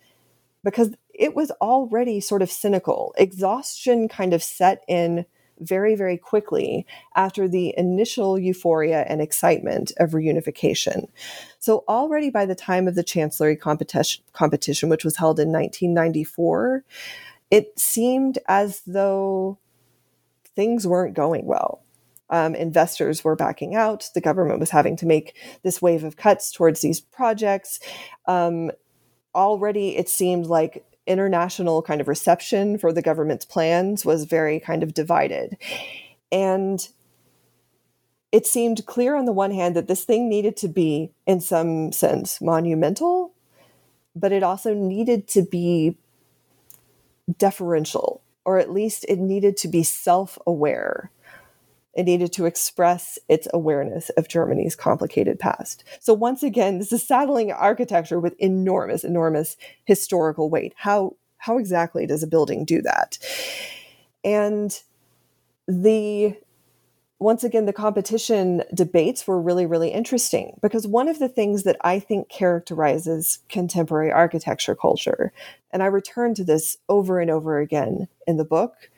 [0.62, 3.14] because it was already sort of cynical.
[3.16, 5.24] Exhaustion kind of set in
[5.59, 11.09] very, very quickly after the initial euphoria and excitement of reunification.
[11.61, 16.85] So, already by the time of the Chancellery competition, competition which was held in 1994,
[17.51, 19.59] it seemed as though
[20.59, 21.85] things weren't going well.
[22.31, 24.11] Um, investors were backing out.
[24.12, 27.79] The government was having to make this wave of cuts towards these projects.
[28.27, 28.73] Um,
[29.37, 34.83] already, it seemed like international kind of reception for the government's plans was very kind
[34.83, 35.57] of divided.
[36.33, 36.87] And
[38.33, 41.92] it seemed clear on the one hand that this thing needed to be, in some
[41.92, 43.33] sense, monumental,
[44.16, 45.97] but it also needed to be
[47.38, 51.11] deferential, or at least it needed to be self aware
[51.94, 55.82] it needed to express its awareness of Germany's complicated past.
[56.00, 60.74] So, once again, this is saddling architecture with enormous, enormous historical weight.
[60.76, 63.18] How, how exactly does a building do that?
[64.22, 64.80] And
[65.66, 66.37] the
[67.20, 71.76] once again, the competition debates were really, really interesting because one of the things that
[71.81, 75.33] I think characterizes contemporary architecture culture,
[75.72, 78.90] and I return to this over and over again in the book,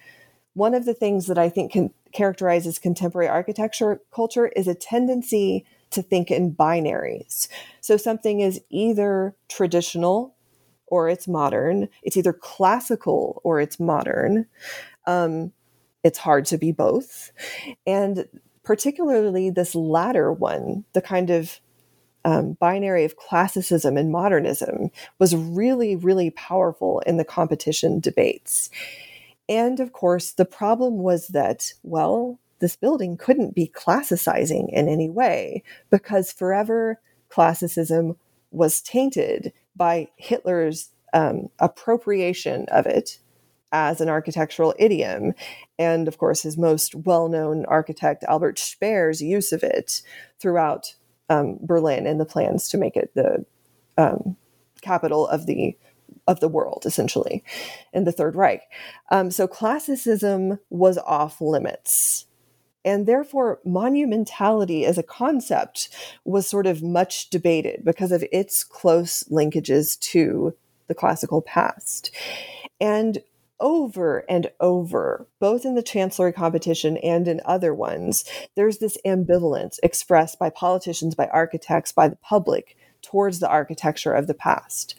[0.52, 5.64] one of the things that I think can, characterizes contemporary architecture culture is a tendency
[5.90, 7.48] to think in binaries.
[7.80, 10.34] So something is either traditional
[10.86, 14.46] or it's modern, it's either classical or it's modern.
[15.06, 15.52] Um,
[16.02, 17.32] it's hard to be both.
[17.86, 18.26] And
[18.62, 21.60] particularly this latter one, the kind of
[22.24, 28.70] um, binary of classicism and modernism, was really, really powerful in the competition debates.
[29.48, 35.08] And of course, the problem was that, well, this building couldn't be classicizing in any
[35.08, 37.00] way because forever
[37.30, 38.16] classicism
[38.50, 43.18] was tainted by Hitler's um, appropriation of it
[43.72, 45.32] as an architectural idiom.
[45.78, 50.02] And of course, his most well known architect, Albert Speer's use of it
[50.38, 50.94] throughout
[51.28, 53.44] um, Berlin and the plans to make it the
[53.96, 54.36] um,
[54.82, 55.76] capital of the
[56.26, 57.44] of the world, essentially,
[57.92, 58.62] in the Third Reich.
[59.10, 62.26] Um, so classicism was off limits
[62.84, 65.90] and therefore, monumentality as a concept
[66.24, 70.56] was sort of much debated because of its close linkages to
[70.88, 72.10] the classical past.
[72.80, 73.18] And
[73.60, 78.24] over and over, both in the chancellery competition and in other ones,
[78.56, 84.26] there's this ambivalence expressed by politicians, by architects, by the public towards the architecture of
[84.26, 84.94] the past.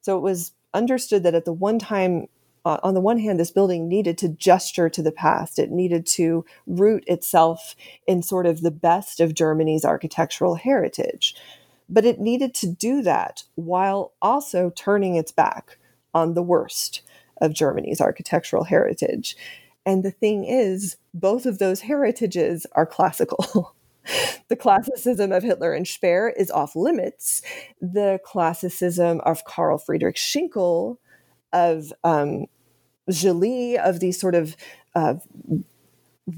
[0.00, 2.28] So it was understood that at the one time
[2.66, 5.58] uh, on the one hand, this building needed to gesture to the past.
[5.58, 7.76] It needed to root itself
[8.06, 11.36] in sort of the best of Germany's architectural heritage.
[11.90, 15.76] But it needed to do that while also turning its back
[16.14, 17.02] on the worst
[17.40, 19.36] of Germany's architectural heritage.
[19.86, 23.74] And the thing is, both of those heritages are classical.
[24.48, 27.42] the classicism of Hitler and Speer is off limits.
[27.80, 30.98] The classicism of Carl Friedrich Schinkel,
[31.52, 32.46] of um,
[33.06, 34.56] of these sort of
[34.94, 35.14] uh,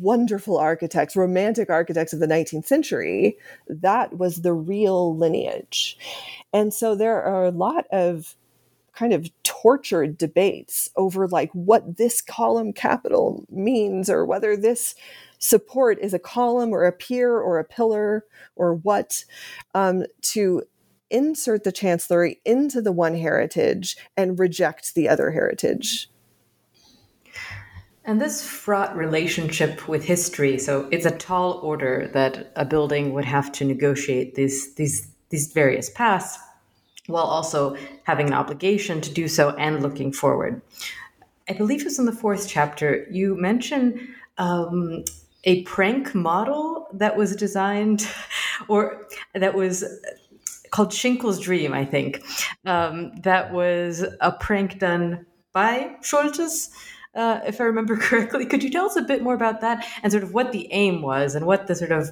[0.01, 3.39] wonderful architects, romantic architects of the 19th century,
[3.69, 5.97] that was the real lineage.
[6.53, 8.37] And so there are a lot of
[8.97, 14.95] kind of tortured debates over like what this column capital means or whether this
[15.39, 18.25] support is a column or a pier or a pillar
[18.57, 19.25] or what
[19.75, 20.63] um, to
[21.11, 26.11] insert the chancellery into the one heritage and reject the other heritage.
[28.05, 33.25] And this fraught relationship with history, so it's a tall order that a building would
[33.25, 36.39] have to negotiate these these these various paths
[37.07, 40.61] while also having an obligation to do so and looking forward.
[41.49, 43.07] I believe it was in the fourth chapter.
[43.11, 44.01] You mentioned
[44.39, 45.05] um,
[45.45, 48.09] a prank model that was designed,
[48.69, 49.85] or that was
[50.71, 52.23] called Schinkel's Dream, I think.
[52.65, 56.71] Um, that was a prank done by Schultes
[57.15, 58.47] uh, if I remember correctly.
[58.47, 61.03] Could you tell us a bit more about that and sort of what the aim
[61.03, 62.11] was and what the sort of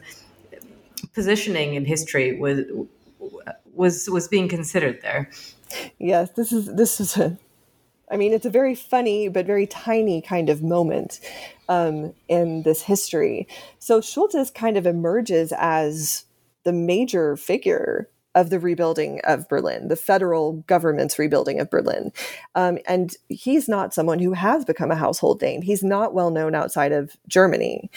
[1.12, 2.60] positioning in history was
[3.74, 5.30] was was being considered there?
[5.98, 7.38] Yes, this is this is a.
[8.10, 11.20] I mean, it's a very funny but very tiny kind of moment
[11.68, 13.48] um, in this history.
[13.78, 16.24] So Schultes kind of emerges as
[16.64, 22.12] the major figure of the rebuilding of Berlin, the federal government's rebuilding of Berlin.
[22.54, 25.62] Um, and he's not someone who has become a household name.
[25.62, 27.90] He's not well known outside of Germany.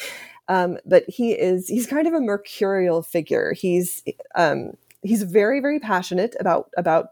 [0.47, 3.53] Um, but he is, he's kind of a mercurial figure.
[3.53, 4.03] He's,
[4.35, 4.77] um,
[5.07, 7.09] he's very, very passionate about, about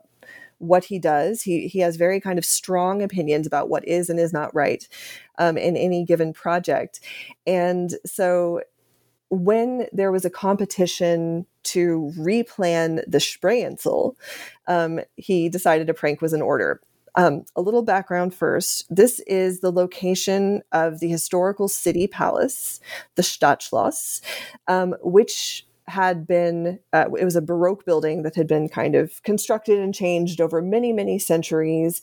[0.57, 1.41] what he does.
[1.41, 4.87] He, he has very kind of strong opinions about what is and is not right
[5.37, 6.99] um, in any given project.
[7.45, 8.61] And so
[9.29, 14.15] when there was a competition to replan the Spreeinsel,
[14.67, 16.81] um, he decided a prank was in order.
[17.17, 18.85] Um, a little background first.
[18.89, 22.81] This is the location of the historical city palace,
[23.15, 24.21] the Stadtschloss,
[24.67, 29.21] um, which had been, uh, it was a Baroque building that had been kind of
[29.23, 32.01] constructed and changed over many, many centuries,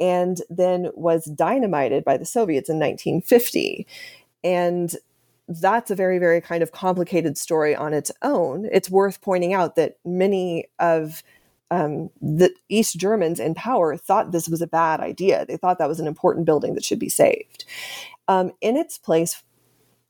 [0.00, 3.86] and then was dynamited by the Soviets in 1950.
[4.42, 4.96] And
[5.48, 8.68] that's a very, very kind of complicated story on its own.
[8.72, 11.22] It's worth pointing out that many of
[11.70, 15.46] um, the East Germans in power thought this was a bad idea.
[15.46, 17.64] They thought that was an important building that should be saved.
[18.28, 19.42] Um, in its place,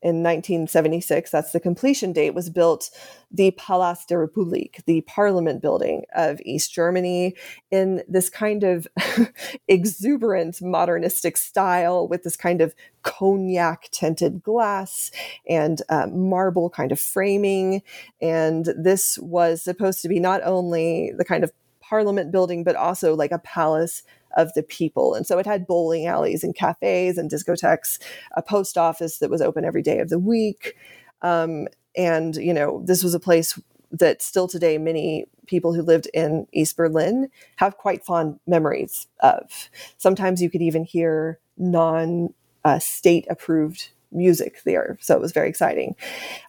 [0.03, 2.89] in 1976, that's the completion date, was built
[3.31, 7.35] the Palast der Republik, the parliament building of East Germany,
[7.71, 8.85] in this kind of
[9.69, 15.09] exuberant modernistic style with this kind of cognac tinted glass
[15.47, 17.81] and uh, marble kind of framing.
[18.21, 23.15] And this was supposed to be not only the kind of parliament building, but also
[23.15, 24.03] like a palace
[24.35, 25.13] of the people.
[25.13, 27.99] And so it had bowling alleys and cafes and discotheques,
[28.35, 30.75] a post office that was open every day of the week.
[31.21, 33.59] Um, and, you know, this was a place
[33.91, 39.69] that still today many people who lived in East Berlin have quite fond memories of.
[39.97, 42.33] Sometimes you could even hear non
[42.65, 44.97] uh, state approved music there.
[45.01, 45.95] So it was very exciting.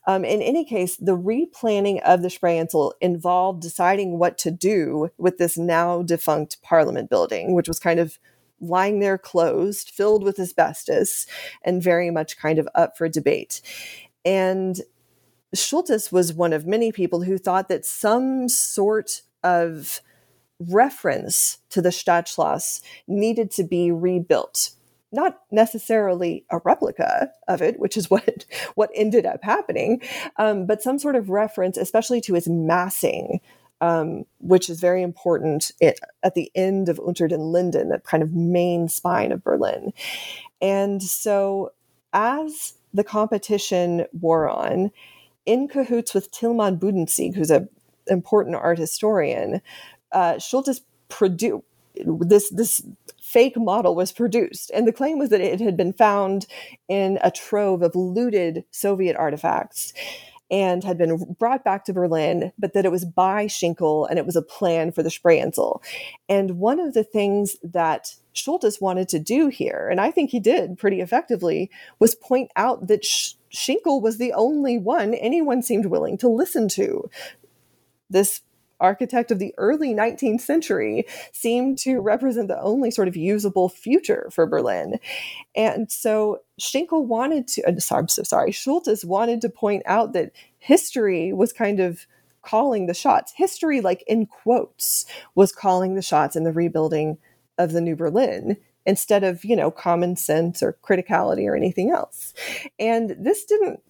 [0.07, 5.39] Um, in any case, the replanning of the Spreeinsel involved deciding what to do with
[5.39, 8.19] this now defunct parliament building, which was kind of
[8.61, 11.27] lying there closed, filled with asbestos,
[11.63, 13.61] and very much kind of up for debate.
[14.25, 14.81] And
[15.55, 20.01] Schultes was one of many people who thought that some sort of
[20.59, 24.71] reference to the Stadtschloss needed to be rebuilt
[25.15, 28.45] not necessarily a replica of it, which is what
[28.75, 30.03] what ended up happening,
[30.37, 33.41] um, but some sort of reference, especially to his massing,
[33.81, 38.23] um, which is very important it, at the end of Unter den Linden, that kind
[38.23, 39.93] of main spine of Berlin.
[40.61, 41.73] And so,
[42.13, 44.91] as the competition wore on,
[45.47, 47.69] in cahoots with Tilmann Buddensieg, who's an
[48.07, 49.61] important art historian,
[50.13, 51.65] uh, Schultes produced
[51.97, 52.83] this this
[53.35, 56.47] fake model was produced and the claim was that it had been found
[56.89, 59.93] in a trove of looted soviet artifacts
[60.53, 64.27] and had been brought back to Berlin, but that it was by Schinkel and it
[64.27, 65.83] was a plan for the Spreeinsel.
[66.29, 70.39] And one of the things that Schultes wanted to do here, and I think he
[70.39, 75.87] did pretty effectively, was point out that Sch- Schinkel was the only one anyone seemed
[75.87, 77.11] willing to listen to.
[78.09, 78.43] This
[78.85, 84.29] architect of the early 19th century seemed to represent the only sort of usable future
[84.31, 84.99] for Berlin.
[85.57, 90.33] And so Schinkel wanted to, sorry, I'm so sorry, Schultes wanted to point out that
[90.59, 92.07] history was kind of
[92.43, 93.33] calling the shots.
[93.35, 97.19] History, like in quotes, was calling the shots in the rebuilding
[97.59, 98.57] of the New Berlin
[98.87, 102.35] instead of, you know, common sense or criticality or anything else.
[102.79, 103.81] And this didn't,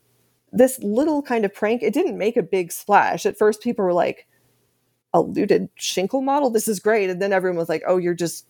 [0.53, 3.27] this little kind of prank, it didn't make a big splash.
[3.27, 4.29] At first, people were like,
[5.15, 6.51] a looted Schinkel model.
[6.51, 7.09] This is great.
[7.09, 8.47] And then everyone was like, oh, you're just,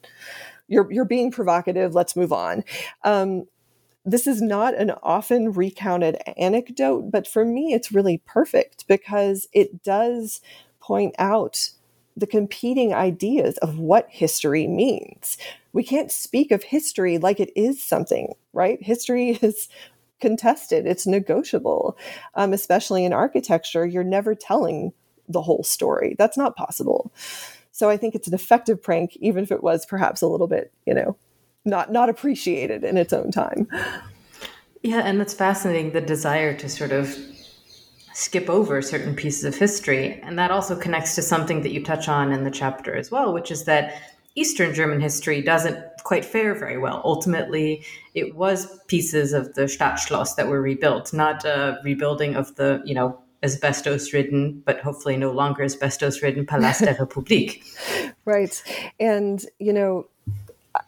[0.66, 1.94] you're, you're being provocative.
[1.94, 2.64] Let's move on.
[3.04, 3.44] Um,
[4.04, 9.82] this is not an often recounted anecdote, but for me, it's really perfect because it
[9.82, 10.40] does
[10.80, 11.70] point out
[12.16, 15.38] the competing ideas of what history means.
[15.72, 18.82] We can't speak of history like it is something, right?
[18.82, 19.68] History is
[20.20, 21.96] contested, it's negotiable,
[22.34, 23.84] um, especially in architecture.
[23.84, 24.92] You're never telling
[25.28, 26.14] the whole story.
[26.18, 27.12] That's not possible.
[27.72, 30.72] So I think it's an effective prank, even if it was perhaps a little bit,
[30.86, 31.16] you know,
[31.64, 33.68] not not appreciated in its own time.
[34.82, 37.16] Yeah, and it's fascinating the desire to sort of
[38.12, 40.20] skip over certain pieces of history.
[40.22, 43.32] And that also connects to something that you touch on in the chapter as well,
[43.32, 43.94] which is that
[44.36, 47.00] Eastern German history doesn't quite fare very well.
[47.04, 52.82] Ultimately, it was pieces of the Stadtschloss that were rebuilt, not a rebuilding of the,
[52.84, 57.62] you know, asbestos ridden, but hopefully no longer asbestos ridden Palast de République.
[58.24, 58.62] right.
[58.98, 60.06] And, you know,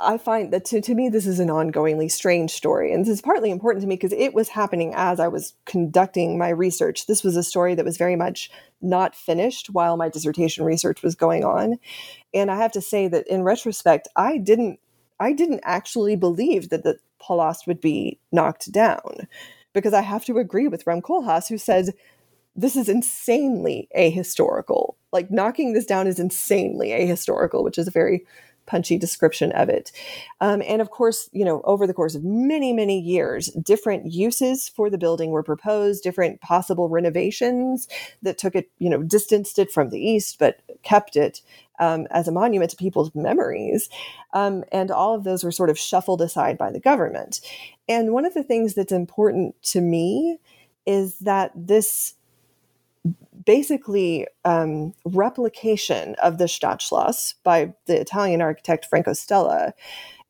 [0.00, 2.92] I find that to, to me, this is an ongoingly strange story.
[2.92, 6.38] And this is partly important to me because it was happening as I was conducting
[6.38, 7.06] my research.
[7.06, 8.50] This was a story that was very much
[8.80, 11.76] not finished while my dissertation research was going on.
[12.34, 14.80] And I have to say that in retrospect, I didn't
[15.18, 19.28] I didn't actually believe that the Palast would be knocked down
[19.72, 21.94] because I have to agree with Rem Koolhaas, who said
[22.56, 24.94] this is insanely ahistorical.
[25.12, 28.24] Like knocking this down is insanely ahistorical, which is a very
[28.66, 29.92] punchy description of it.
[30.40, 34.68] Um, and of course, you know, over the course of many, many years, different uses
[34.68, 37.88] for the building were proposed, different possible renovations
[38.22, 41.42] that took it, you know, distanced it from the east, but kept it
[41.78, 43.88] um, as a monument to people's memories.
[44.32, 47.40] Um, and all of those were sort of shuffled aside by the government.
[47.88, 50.38] And one of the things that's important to me
[50.86, 52.14] is that this
[53.46, 59.74] basically um, replication of the Stadtschloss by the Italian architect Franco Stella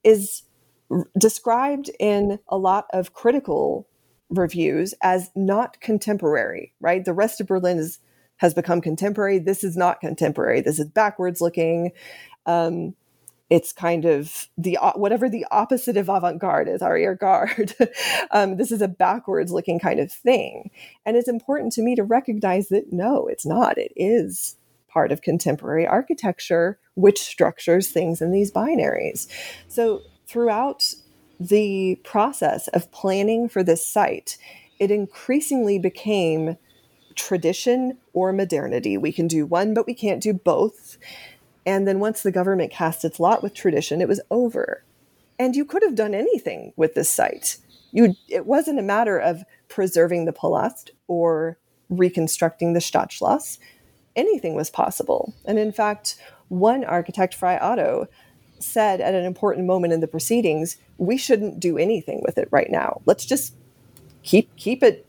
[0.04, 0.42] is
[0.90, 3.88] r- described in a lot of critical
[4.30, 7.04] reviews as not contemporary, right?
[7.04, 7.98] The rest of Berlin is,
[8.38, 9.38] has become contemporary.
[9.38, 10.60] This is not contemporary.
[10.60, 11.92] This is backwards looking.
[12.46, 12.94] Um,
[13.48, 17.74] it's kind of the whatever the opposite of avant-garde is arrière-garde
[18.32, 20.70] um, this is a backwards looking kind of thing.
[21.04, 23.78] And it's important to me to recognize that no it's not.
[23.78, 24.56] It is
[24.88, 29.28] part of contemporary architecture which structures things in these binaries.
[29.68, 30.94] So throughout
[31.38, 34.38] the process of planning for this site
[34.78, 36.56] it increasingly became
[37.14, 38.98] tradition or modernity.
[38.98, 40.98] We can do one but we can't do both
[41.66, 44.84] and then once the government cast its lot with tradition, it was over.
[45.38, 47.58] And you could have done anything with this site.
[47.90, 51.58] You, it wasn't a matter of preserving the Palast or
[51.90, 53.58] reconstructing the Stadtschloss.
[54.14, 55.34] Anything was possible.
[55.44, 56.16] And in fact,
[56.48, 58.06] one architect, Frei Otto,
[58.60, 62.70] said at an important moment in the proceedings, we shouldn't do anything with it right
[62.70, 63.02] now.
[63.04, 63.54] Let's just
[64.22, 65.06] keep keep it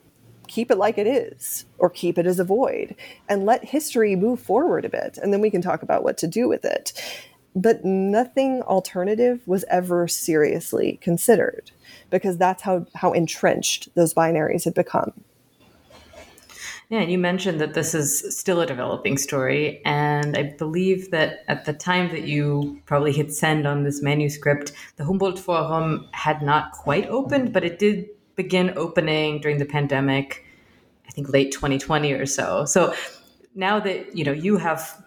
[0.47, 2.95] keep it like it is or keep it as a void
[3.29, 5.17] and let history move forward a bit.
[5.17, 6.93] And then we can talk about what to do with it.
[7.55, 11.71] But nothing alternative was ever seriously considered
[12.09, 15.13] because that's how how entrenched those binaries had become.
[16.89, 19.81] Yeah, and you mentioned that this is still a developing story.
[19.83, 24.71] And I believe that at the time that you probably hit send on this manuscript,
[24.95, 30.45] the Humboldt Forum had not quite opened, but it did begin opening during the pandemic,
[31.05, 32.63] I think late 2020 or so.
[32.63, 32.93] So
[33.53, 35.03] now that you know you have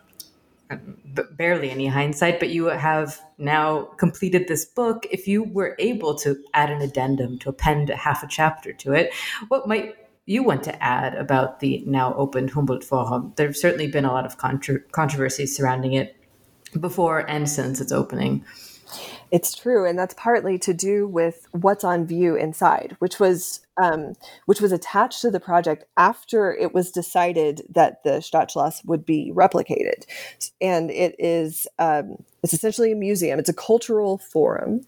[0.68, 0.98] um,
[1.32, 5.06] barely any hindsight, but you have now completed this book.
[5.10, 9.14] If you were able to add an addendum to append half a chapter to it,
[9.48, 9.94] what might
[10.26, 13.32] you want to add about the now opened Humboldt Forum?
[13.36, 14.36] There's certainly been a lot of
[14.92, 16.16] controversy surrounding it
[16.78, 18.44] before and since its opening.
[19.30, 24.14] It's true, and that's partly to do with what's on view inside, which was um,
[24.46, 29.32] which was attached to the project after it was decided that the Stadtschloss would be
[29.34, 30.04] replicated,
[30.60, 33.38] and it is um, it's essentially a museum.
[33.38, 34.86] It's a cultural forum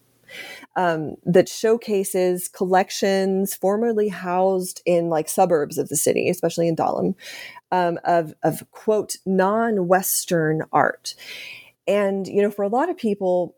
[0.75, 7.15] um, that showcases collections formerly housed in like suburbs of the city, especially in Dahlem,
[7.71, 11.15] um, of of quote non-Western art.
[11.87, 13.55] And you know, for a lot of people,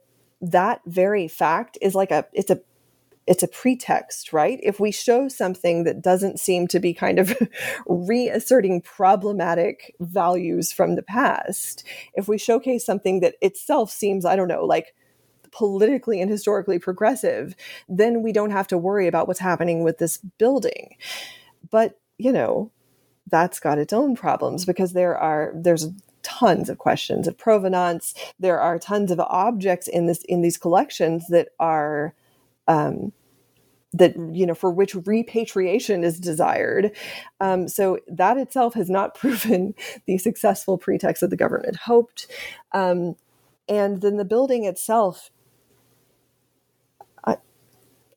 [0.52, 2.60] that very fact is like a it's a
[3.28, 4.60] it's a pretext, right?
[4.62, 7.36] If we show something that doesn't seem to be kind of
[7.88, 11.84] reasserting problematic values from the past,
[12.14, 14.94] if we showcase something that itself seems, I don't know, like
[15.52, 17.56] politically and historically progressive,
[17.90, 20.96] then we don't have to worry about what's happening with this building.
[21.72, 22.72] But, you know,
[23.32, 25.88] that's got its own problems because there are there's
[26.26, 28.14] tons of questions of provenance.
[28.40, 32.14] There are tons of objects in this in these collections that are
[32.68, 33.14] um,
[33.94, 36.92] that you know for which repatriation is desired.
[37.40, 42.28] Um, so that itself has not proven the successful pretext that the government hoped.
[42.74, 43.16] Um,
[43.70, 45.32] and then the building itself.
[47.24, 47.38] I,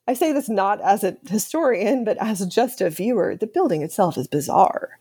[0.06, 3.36] I say this not as a historian, but as just a viewer.
[3.36, 4.98] The building itself is bizarre.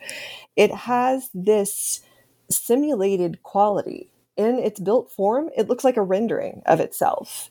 [0.56, 2.02] It has this
[2.50, 4.12] simulated quality.
[4.36, 7.50] In its built form, it looks like a rendering of itself.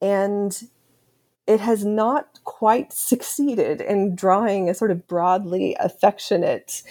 [0.00, 0.68] And
[1.46, 6.82] it has not quite succeeded in drawing a sort of broadly affectionate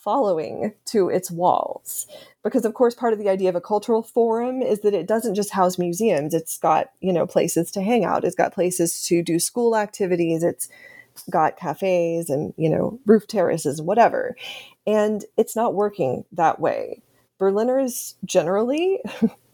[0.00, 2.06] following to its walls.
[2.42, 5.34] Because of course part of the idea of a cultural forum is that it doesn't
[5.34, 9.22] just house museums, it's got, you know, places to hang out, it's got places to
[9.22, 10.68] do school activities, it's
[11.30, 14.36] got cafes and, you know, roof terraces whatever.
[14.86, 17.02] And it's not working that way.
[17.38, 19.00] Berliners generally,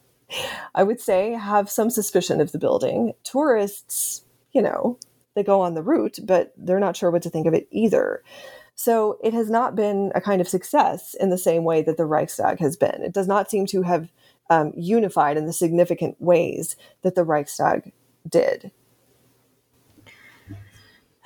[0.74, 3.12] I would say, have some suspicion of the building.
[3.22, 4.98] Tourists, you know,
[5.34, 8.22] they go on the route, but they're not sure what to think of it either.
[8.74, 12.04] So it has not been a kind of success in the same way that the
[12.04, 13.02] Reichstag has been.
[13.02, 14.10] It does not seem to have
[14.50, 17.92] um, unified in the significant ways that the Reichstag
[18.28, 18.70] did.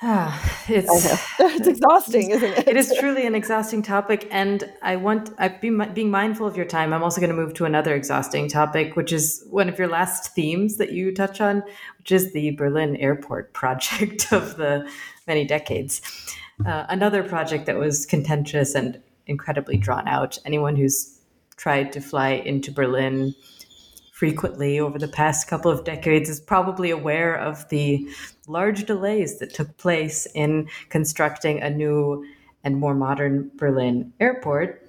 [0.03, 0.89] Ah, it's
[1.39, 2.67] it's exhausting, isn't it?
[2.69, 6.65] It is truly an exhausting topic, and I want I be being mindful of your
[6.65, 6.91] time.
[6.91, 10.33] I'm also going to move to another exhausting topic, which is one of your last
[10.33, 11.61] themes that you touch on,
[11.99, 14.89] which is the Berlin Airport project of the
[15.27, 16.01] many decades.
[16.65, 20.39] Uh, another project that was contentious and incredibly drawn out.
[20.45, 21.19] Anyone who's
[21.57, 23.35] tried to fly into Berlin
[24.21, 28.07] frequently over the past couple of decades is probably aware of the
[28.45, 32.23] large delays that took place in constructing a new
[32.63, 34.87] and more modern Berlin airport.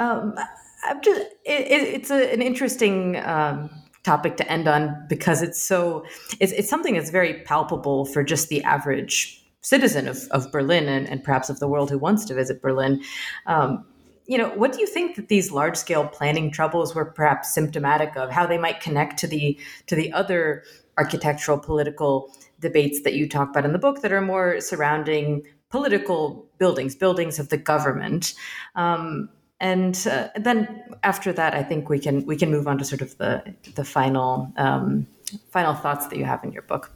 [0.00, 0.34] Um,
[0.82, 3.70] I'm just, it, it's a, an interesting um,
[4.02, 6.04] topic to end on because it's so,
[6.40, 11.08] it's, it's something that's very palpable for just the average citizen of, of Berlin and,
[11.08, 13.00] and perhaps of the world who wants to visit Berlin.
[13.46, 13.84] Um,
[14.26, 18.16] you know, what do you think that these large scale planning troubles were perhaps symptomatic
[18.16, 18.30] of?
[18.30, 20.64] How they might connect to the to the other
[20.98, 26.46] architectural political debates that you talk about in the book that are more surrounding political
[26.58, 28.34] buildings, buildings of the government.
[28.74, 29.28] Um,
[29.60, 33.02] and uh, then after that, I think we can we can move on to sort
[33.02, 35.06] of the the final um,
[35.50, 36.92] final thoughts that you have in your book.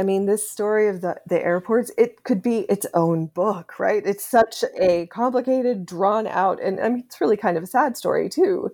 [0.00, 4.02] I mean, this story of the, the airports, it could be its own book, right?
[4.02, 7.98] It's such a complicated, drawn out, and I mean, it's really kind of a sad
[7.98, 8.70] story, too.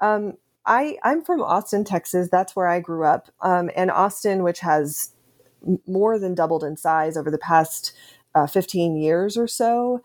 [0.00, 2.30] Um, I, I'm from Austin, Texas.
[2.32, 3.28] That's where I grew up.
[3.42, 5.12] Um, and Austin, which has
[5.86, 7.92] more than doubled in size over the past
[8.34, 10.02] uh, 15 years or so,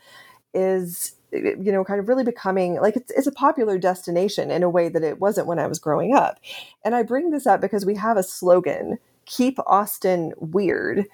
[0.53, 4.69] is you know kind of really becoming like it's, it's a popular destination in a
[4.69, 6.39] way that it wasn't when i was growing up
[6.85, 11.05] and i bring this up because we have a slogan keep Austin weird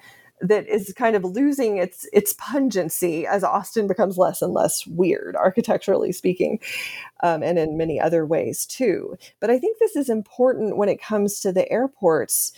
[0.42, 5.36] that is kind of losing its its pungency as Austin becomes less and less weird,
[5.36, 6.58] architecturally speaking,
[7.22, 9.16] um, and in many other ways too.
[9.40, 12.52] But I think this is important when it comes to the airports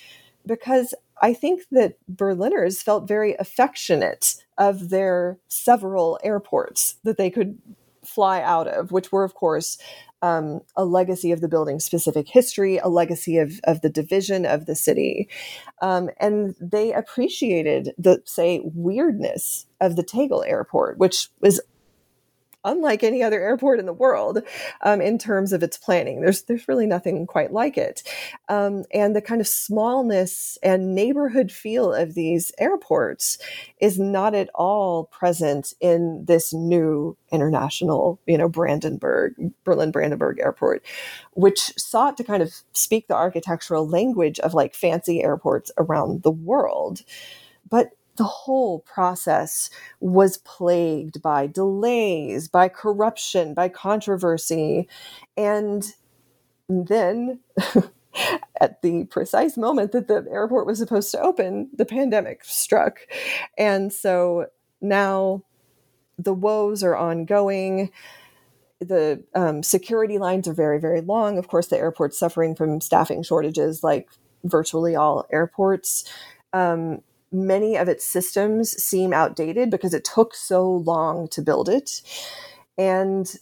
[0.46, 7.58] because I think that Berliners felt very affectionate of their several airports that they could
[8.04, 9.78] fly out of, which were, of course,
[10.24, 14.64] um, a legacy of the building's specific history, a legacy of, of the division of
[14.64, 15.28] the city.
[15.82, 21.60] Um, and they appreciated the, say, weirdness of the Tegel airport, which was
[22.64, 24.42] unlike any other airport in the world
[24.82, 26.20] um, in terms of its planning.
[26.20, 28.02] There's there's really nothing quite like it,
[28.48, 33.38] um, and the kind of smallness and neighborhood feel of these airports
[33.80, 39.34] is not at all present in this new international, you know, Brandenburg,
[39.64, 40.84] Berlin Brandenburg Airport,
[41.32, 46.30] which sought to kind of speak the architectural language of like fancy airports around the
[46.30, 47.02] world,
[47.68, 54.88] but the whole process was plagued by delays, by corruption, by controversy.
[55.36, 55.92] And
[56.68, 57.40] then,
[58.60, 63.00] at the precise moment that the airport was supposed to open, the pandemic struck.
[63.58, 64.46] And so
[64.80, 65.42] now
[66.18, 67.90] the woes are ongoing.
[68.80, 71.38] The um, security lines are very, very long.
[71.38, 74.08] Of course, the airport's suffering from staffing shortages like
[74.44, 76.04] virtually all airports.
[76.52, 77.00] Um,
[77.34, 82.00] many of its systems seem outdated because it took so long to build it.
[82.78, 83.32] And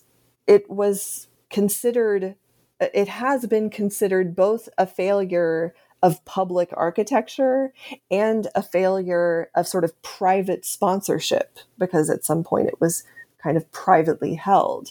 [0.46, 2.34] it was considered,
[2.80, 7.72] it has been considered both a failure of public architecture
[8.10, 13.04] and a failure of sort of private sponsorship because at some point it was
[13.40, 14.90] kind of privately held.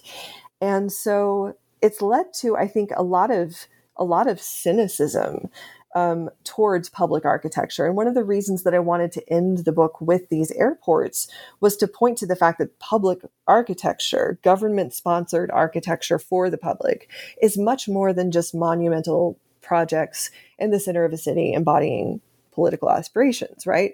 [0.62, 5.50] And so it's led to, I think, a lot of a lot of cynicism
[5.96, 7.86] um, towards public architecture.
[7.86, 11.28] And one of the reasons that I wanted to end the book with these airports
[11.60, 17.10] was to point to the fact that public architecture, government sponsored architecture for the public,
[17.42, 22.22] is much more than just monumental projects in the center of a city embodying
[22.52, 23.94] political aspirations, right?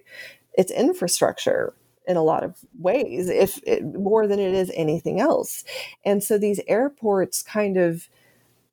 [0.54, 1.74] It's infrastructure
[2.08, 5.64] in a lot of ways, if it, more than it is anything else.
[6.06, 8.08] And so these airports kind of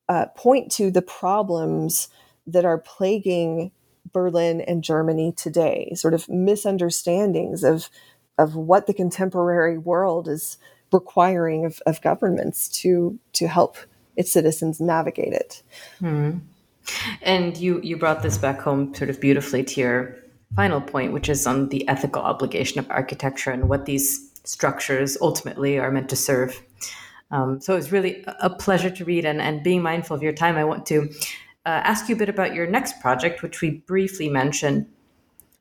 [0.08, 2.08] uh, point to the problems
[2.46, 3.70] that are plaguing
[4.12, 7.90] Berlin and Germany today, sort of misunderstandings of
[8.38, 10.58] of what the contemporary world is
[10.92, 13.76] requiring of, of governments to to help
[14.16, 15.62] its citizens navigate it.
[15.98, 16.38] Hmm.
[17.22, 20.16] And you you brought this back home sort of beautifully to your
[20.54, 25.78] final point, which is on the ethical obligation of architecture and what these structures ultimately
[25.78, 26.60] are meant to serve.
[27.30, 30.56] Um, so it's really a pleasure to read, and, and being mindful of your time,
[30.56, 31.08] I want to
[31.66, 34.86] uh, ask you a bit about your next project, which we briefly mentioned.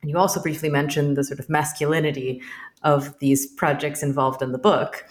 [0.01, 2.41] And you also briefly mentioned the sort of masculinity
[2.84, 5.06] of these projects involved in the book.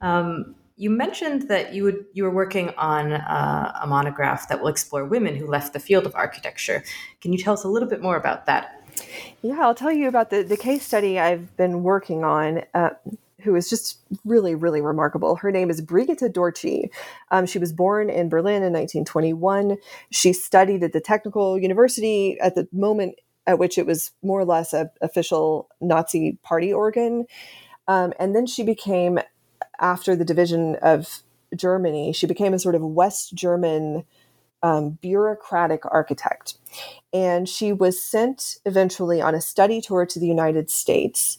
[0.00, 4.68] Um, you mentioned that you would you were working on uh, a monograph that will
[4.68, 6.82] explore women who left the field of architecture.
[7.20, 8.82] Can you tell us a little bit more about that?
[9.42, 12.62] Yeah, I'll tell you about the, the case study I've been working on.
[12.74, 12.90] Uh,
[13.42, 15.36] who is just really, really remarkable.
[15.36, 16.90] Her name is Brigitte D'Ortschy.
[17.30, 19.78] Um, she was born in Berlin in 1921.
[20.10, 23.16] She studied at the Technical University at the moment
[23.46, 27.26] at which it was more or less a official Nazi party organ.
[27.88, 29.18] Um, and then she became,
[29.80, 31.22] after the division of
[31.54, 34.04] Germany, she became a sort of West German
[34.62, 36.54] um, bureaucratic architect.
[37.12, 41.38] And she was sent eventually on a study tour to the United States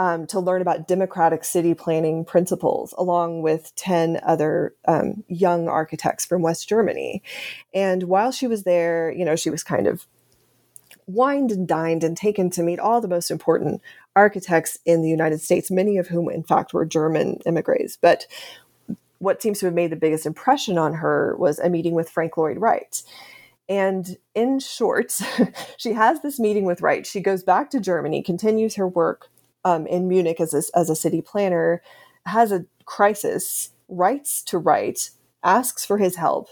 [0.00, 6.24] um, to learn about democratic city planning principles, along with 10 other um, young architects
[6.24, 7.22] from West Germany.
[7.74, 10.06] And while she was there, you know, she was kind of
[11.06, 13.82] wined and dined and taken to meet all the most important
[14.16, 17.98] architects in the United States, many of whom, in fact, were German immigrants.
[18.00, 18.26] But
[19.18, 22.38] what seems to have made the biggest impression on her was a meeting with Frank
[22.38, 23.02] Lloyd Wright.
[23.68, 25.12] And in short,
[25.76, 27.06] she has this meeting with Wright.
[27.06, 29.28] She goes back to Germany, continues her work
[29.64, 31.82] um, in Munich as a, as a city planner,
[32.26, 35.10] has a crisis, writes to Wright,
[35.42, 36.48] asks for his help.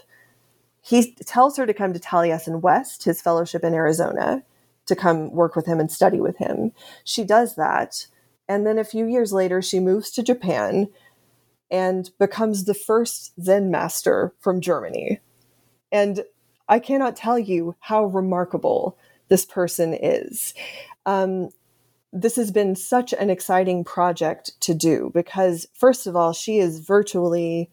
[0.81, 4.43] He tells her to come to Taliesin West, his fellowship in Arizona,
[4.85, 6.71] to come work with him and study with him.
[7.03, 8.07] She does that.
[8.47, 10.87] And then a few years later, she moves to Japan
[11.69, 15.19] and becomes the first Zen master from Germany.
[15.91, 16.23] And
[16.67, 18.97] I cannot tell you how remarkable
[19.27, 20.55] this person is.
[21.05, 21.49] Um,
[22.11, 26.79] this has been such an exciting project to do because, first of all, she is
[26.79, 27.69] virtually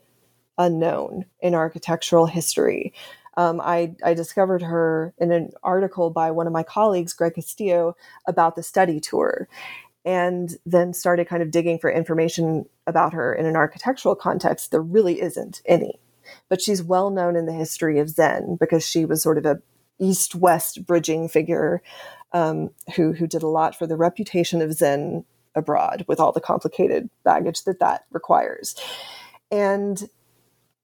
[0.59, 2.93] unknown in architectural history.
[3.37, 7.95] Um, I, I, discovered her in an article by one of my colleagues, Greg Castillo,
[8.26, 9.47] about the study tour,
[10.07, 14.70] and then started kind of digging for information about her in an architectural context.
[14.70, 16.01] There really isn't any,
[16.49, 19.61] but she's well known in the history of Zen because she was sort of a
[19.99, 21.82] east west bridging figure
[22.32, 25.24] um, who who did a lot for the reputation of Zen
[25.54, 28.76] abroad with all the complicated baggage that that requires.
[29.50, 30.08] And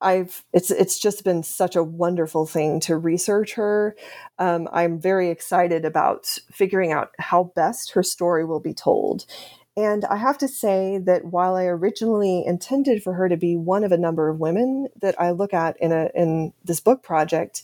[0.00, 3.96] I've it's it's just been such a wonderful thing to research her.
[4.38, 9.26] Um, I'm very excited about figuring out how best her story will be told.
[9.74, 13.84] And I have to say that while I originally intended for her to be one
[13.84, 17.62] of a number of women that I look at in a in this book project,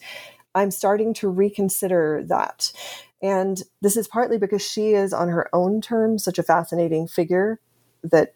[0.54, 2.72] I'm starting to reconsider that.
[3.22, 7.60] And this is partly because she is on her own terms such a fascinating figure
[8.02, 8.34] that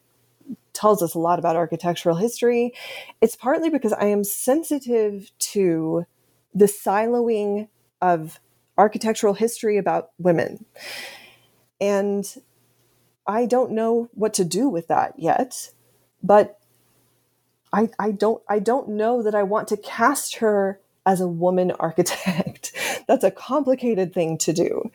[0.73, 2.73] tells us a lot about architectural history.
[3.21, 6.05] It's partly because I am sensitive to
[6.53, 7.69] the siloing
[8.01, 8.39] of
[8.77, 10.65] architectural history about women.
[11.79, 12.25] And
[13.25, 15.71] I don't know what to do with that yet,
[16.21, 16.59] but
[17.71, 21.71] I, I don't I don't know that I want to cast her as a woman
[21.79, 22.71] architect.
[23.07, 24.91] That's a complicated thing to do.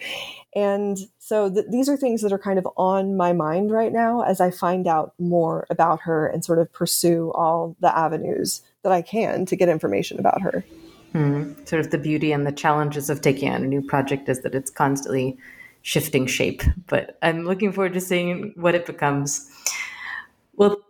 [0.54, 4.22] And so th- these are things that are kind of on my mind right now
[4.22, 8.92] as I find out more about her and sort of pursue all the avenues that
[8.92, 10.64] I can to get information about her.
[11.12, 11.52] Hmm.
[11.64, 14.54] Sort of the beauty and the challenges of taking on a new project is that
[14.54, 15.38] it's constantly
[15.82, 19.50] shifting shape, but I'm looking forward to seeing what it becomes.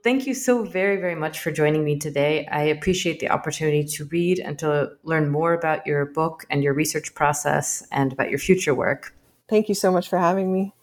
[0.04, 2.46] Thank you so very, very much for joining me today.
[2.46, 6.72] I appreciate the opportunity to read and to learn more about your book and your
[6.72, 9.14] research process and about your future work.
[9.48, 10.74] Thank you so much for having me.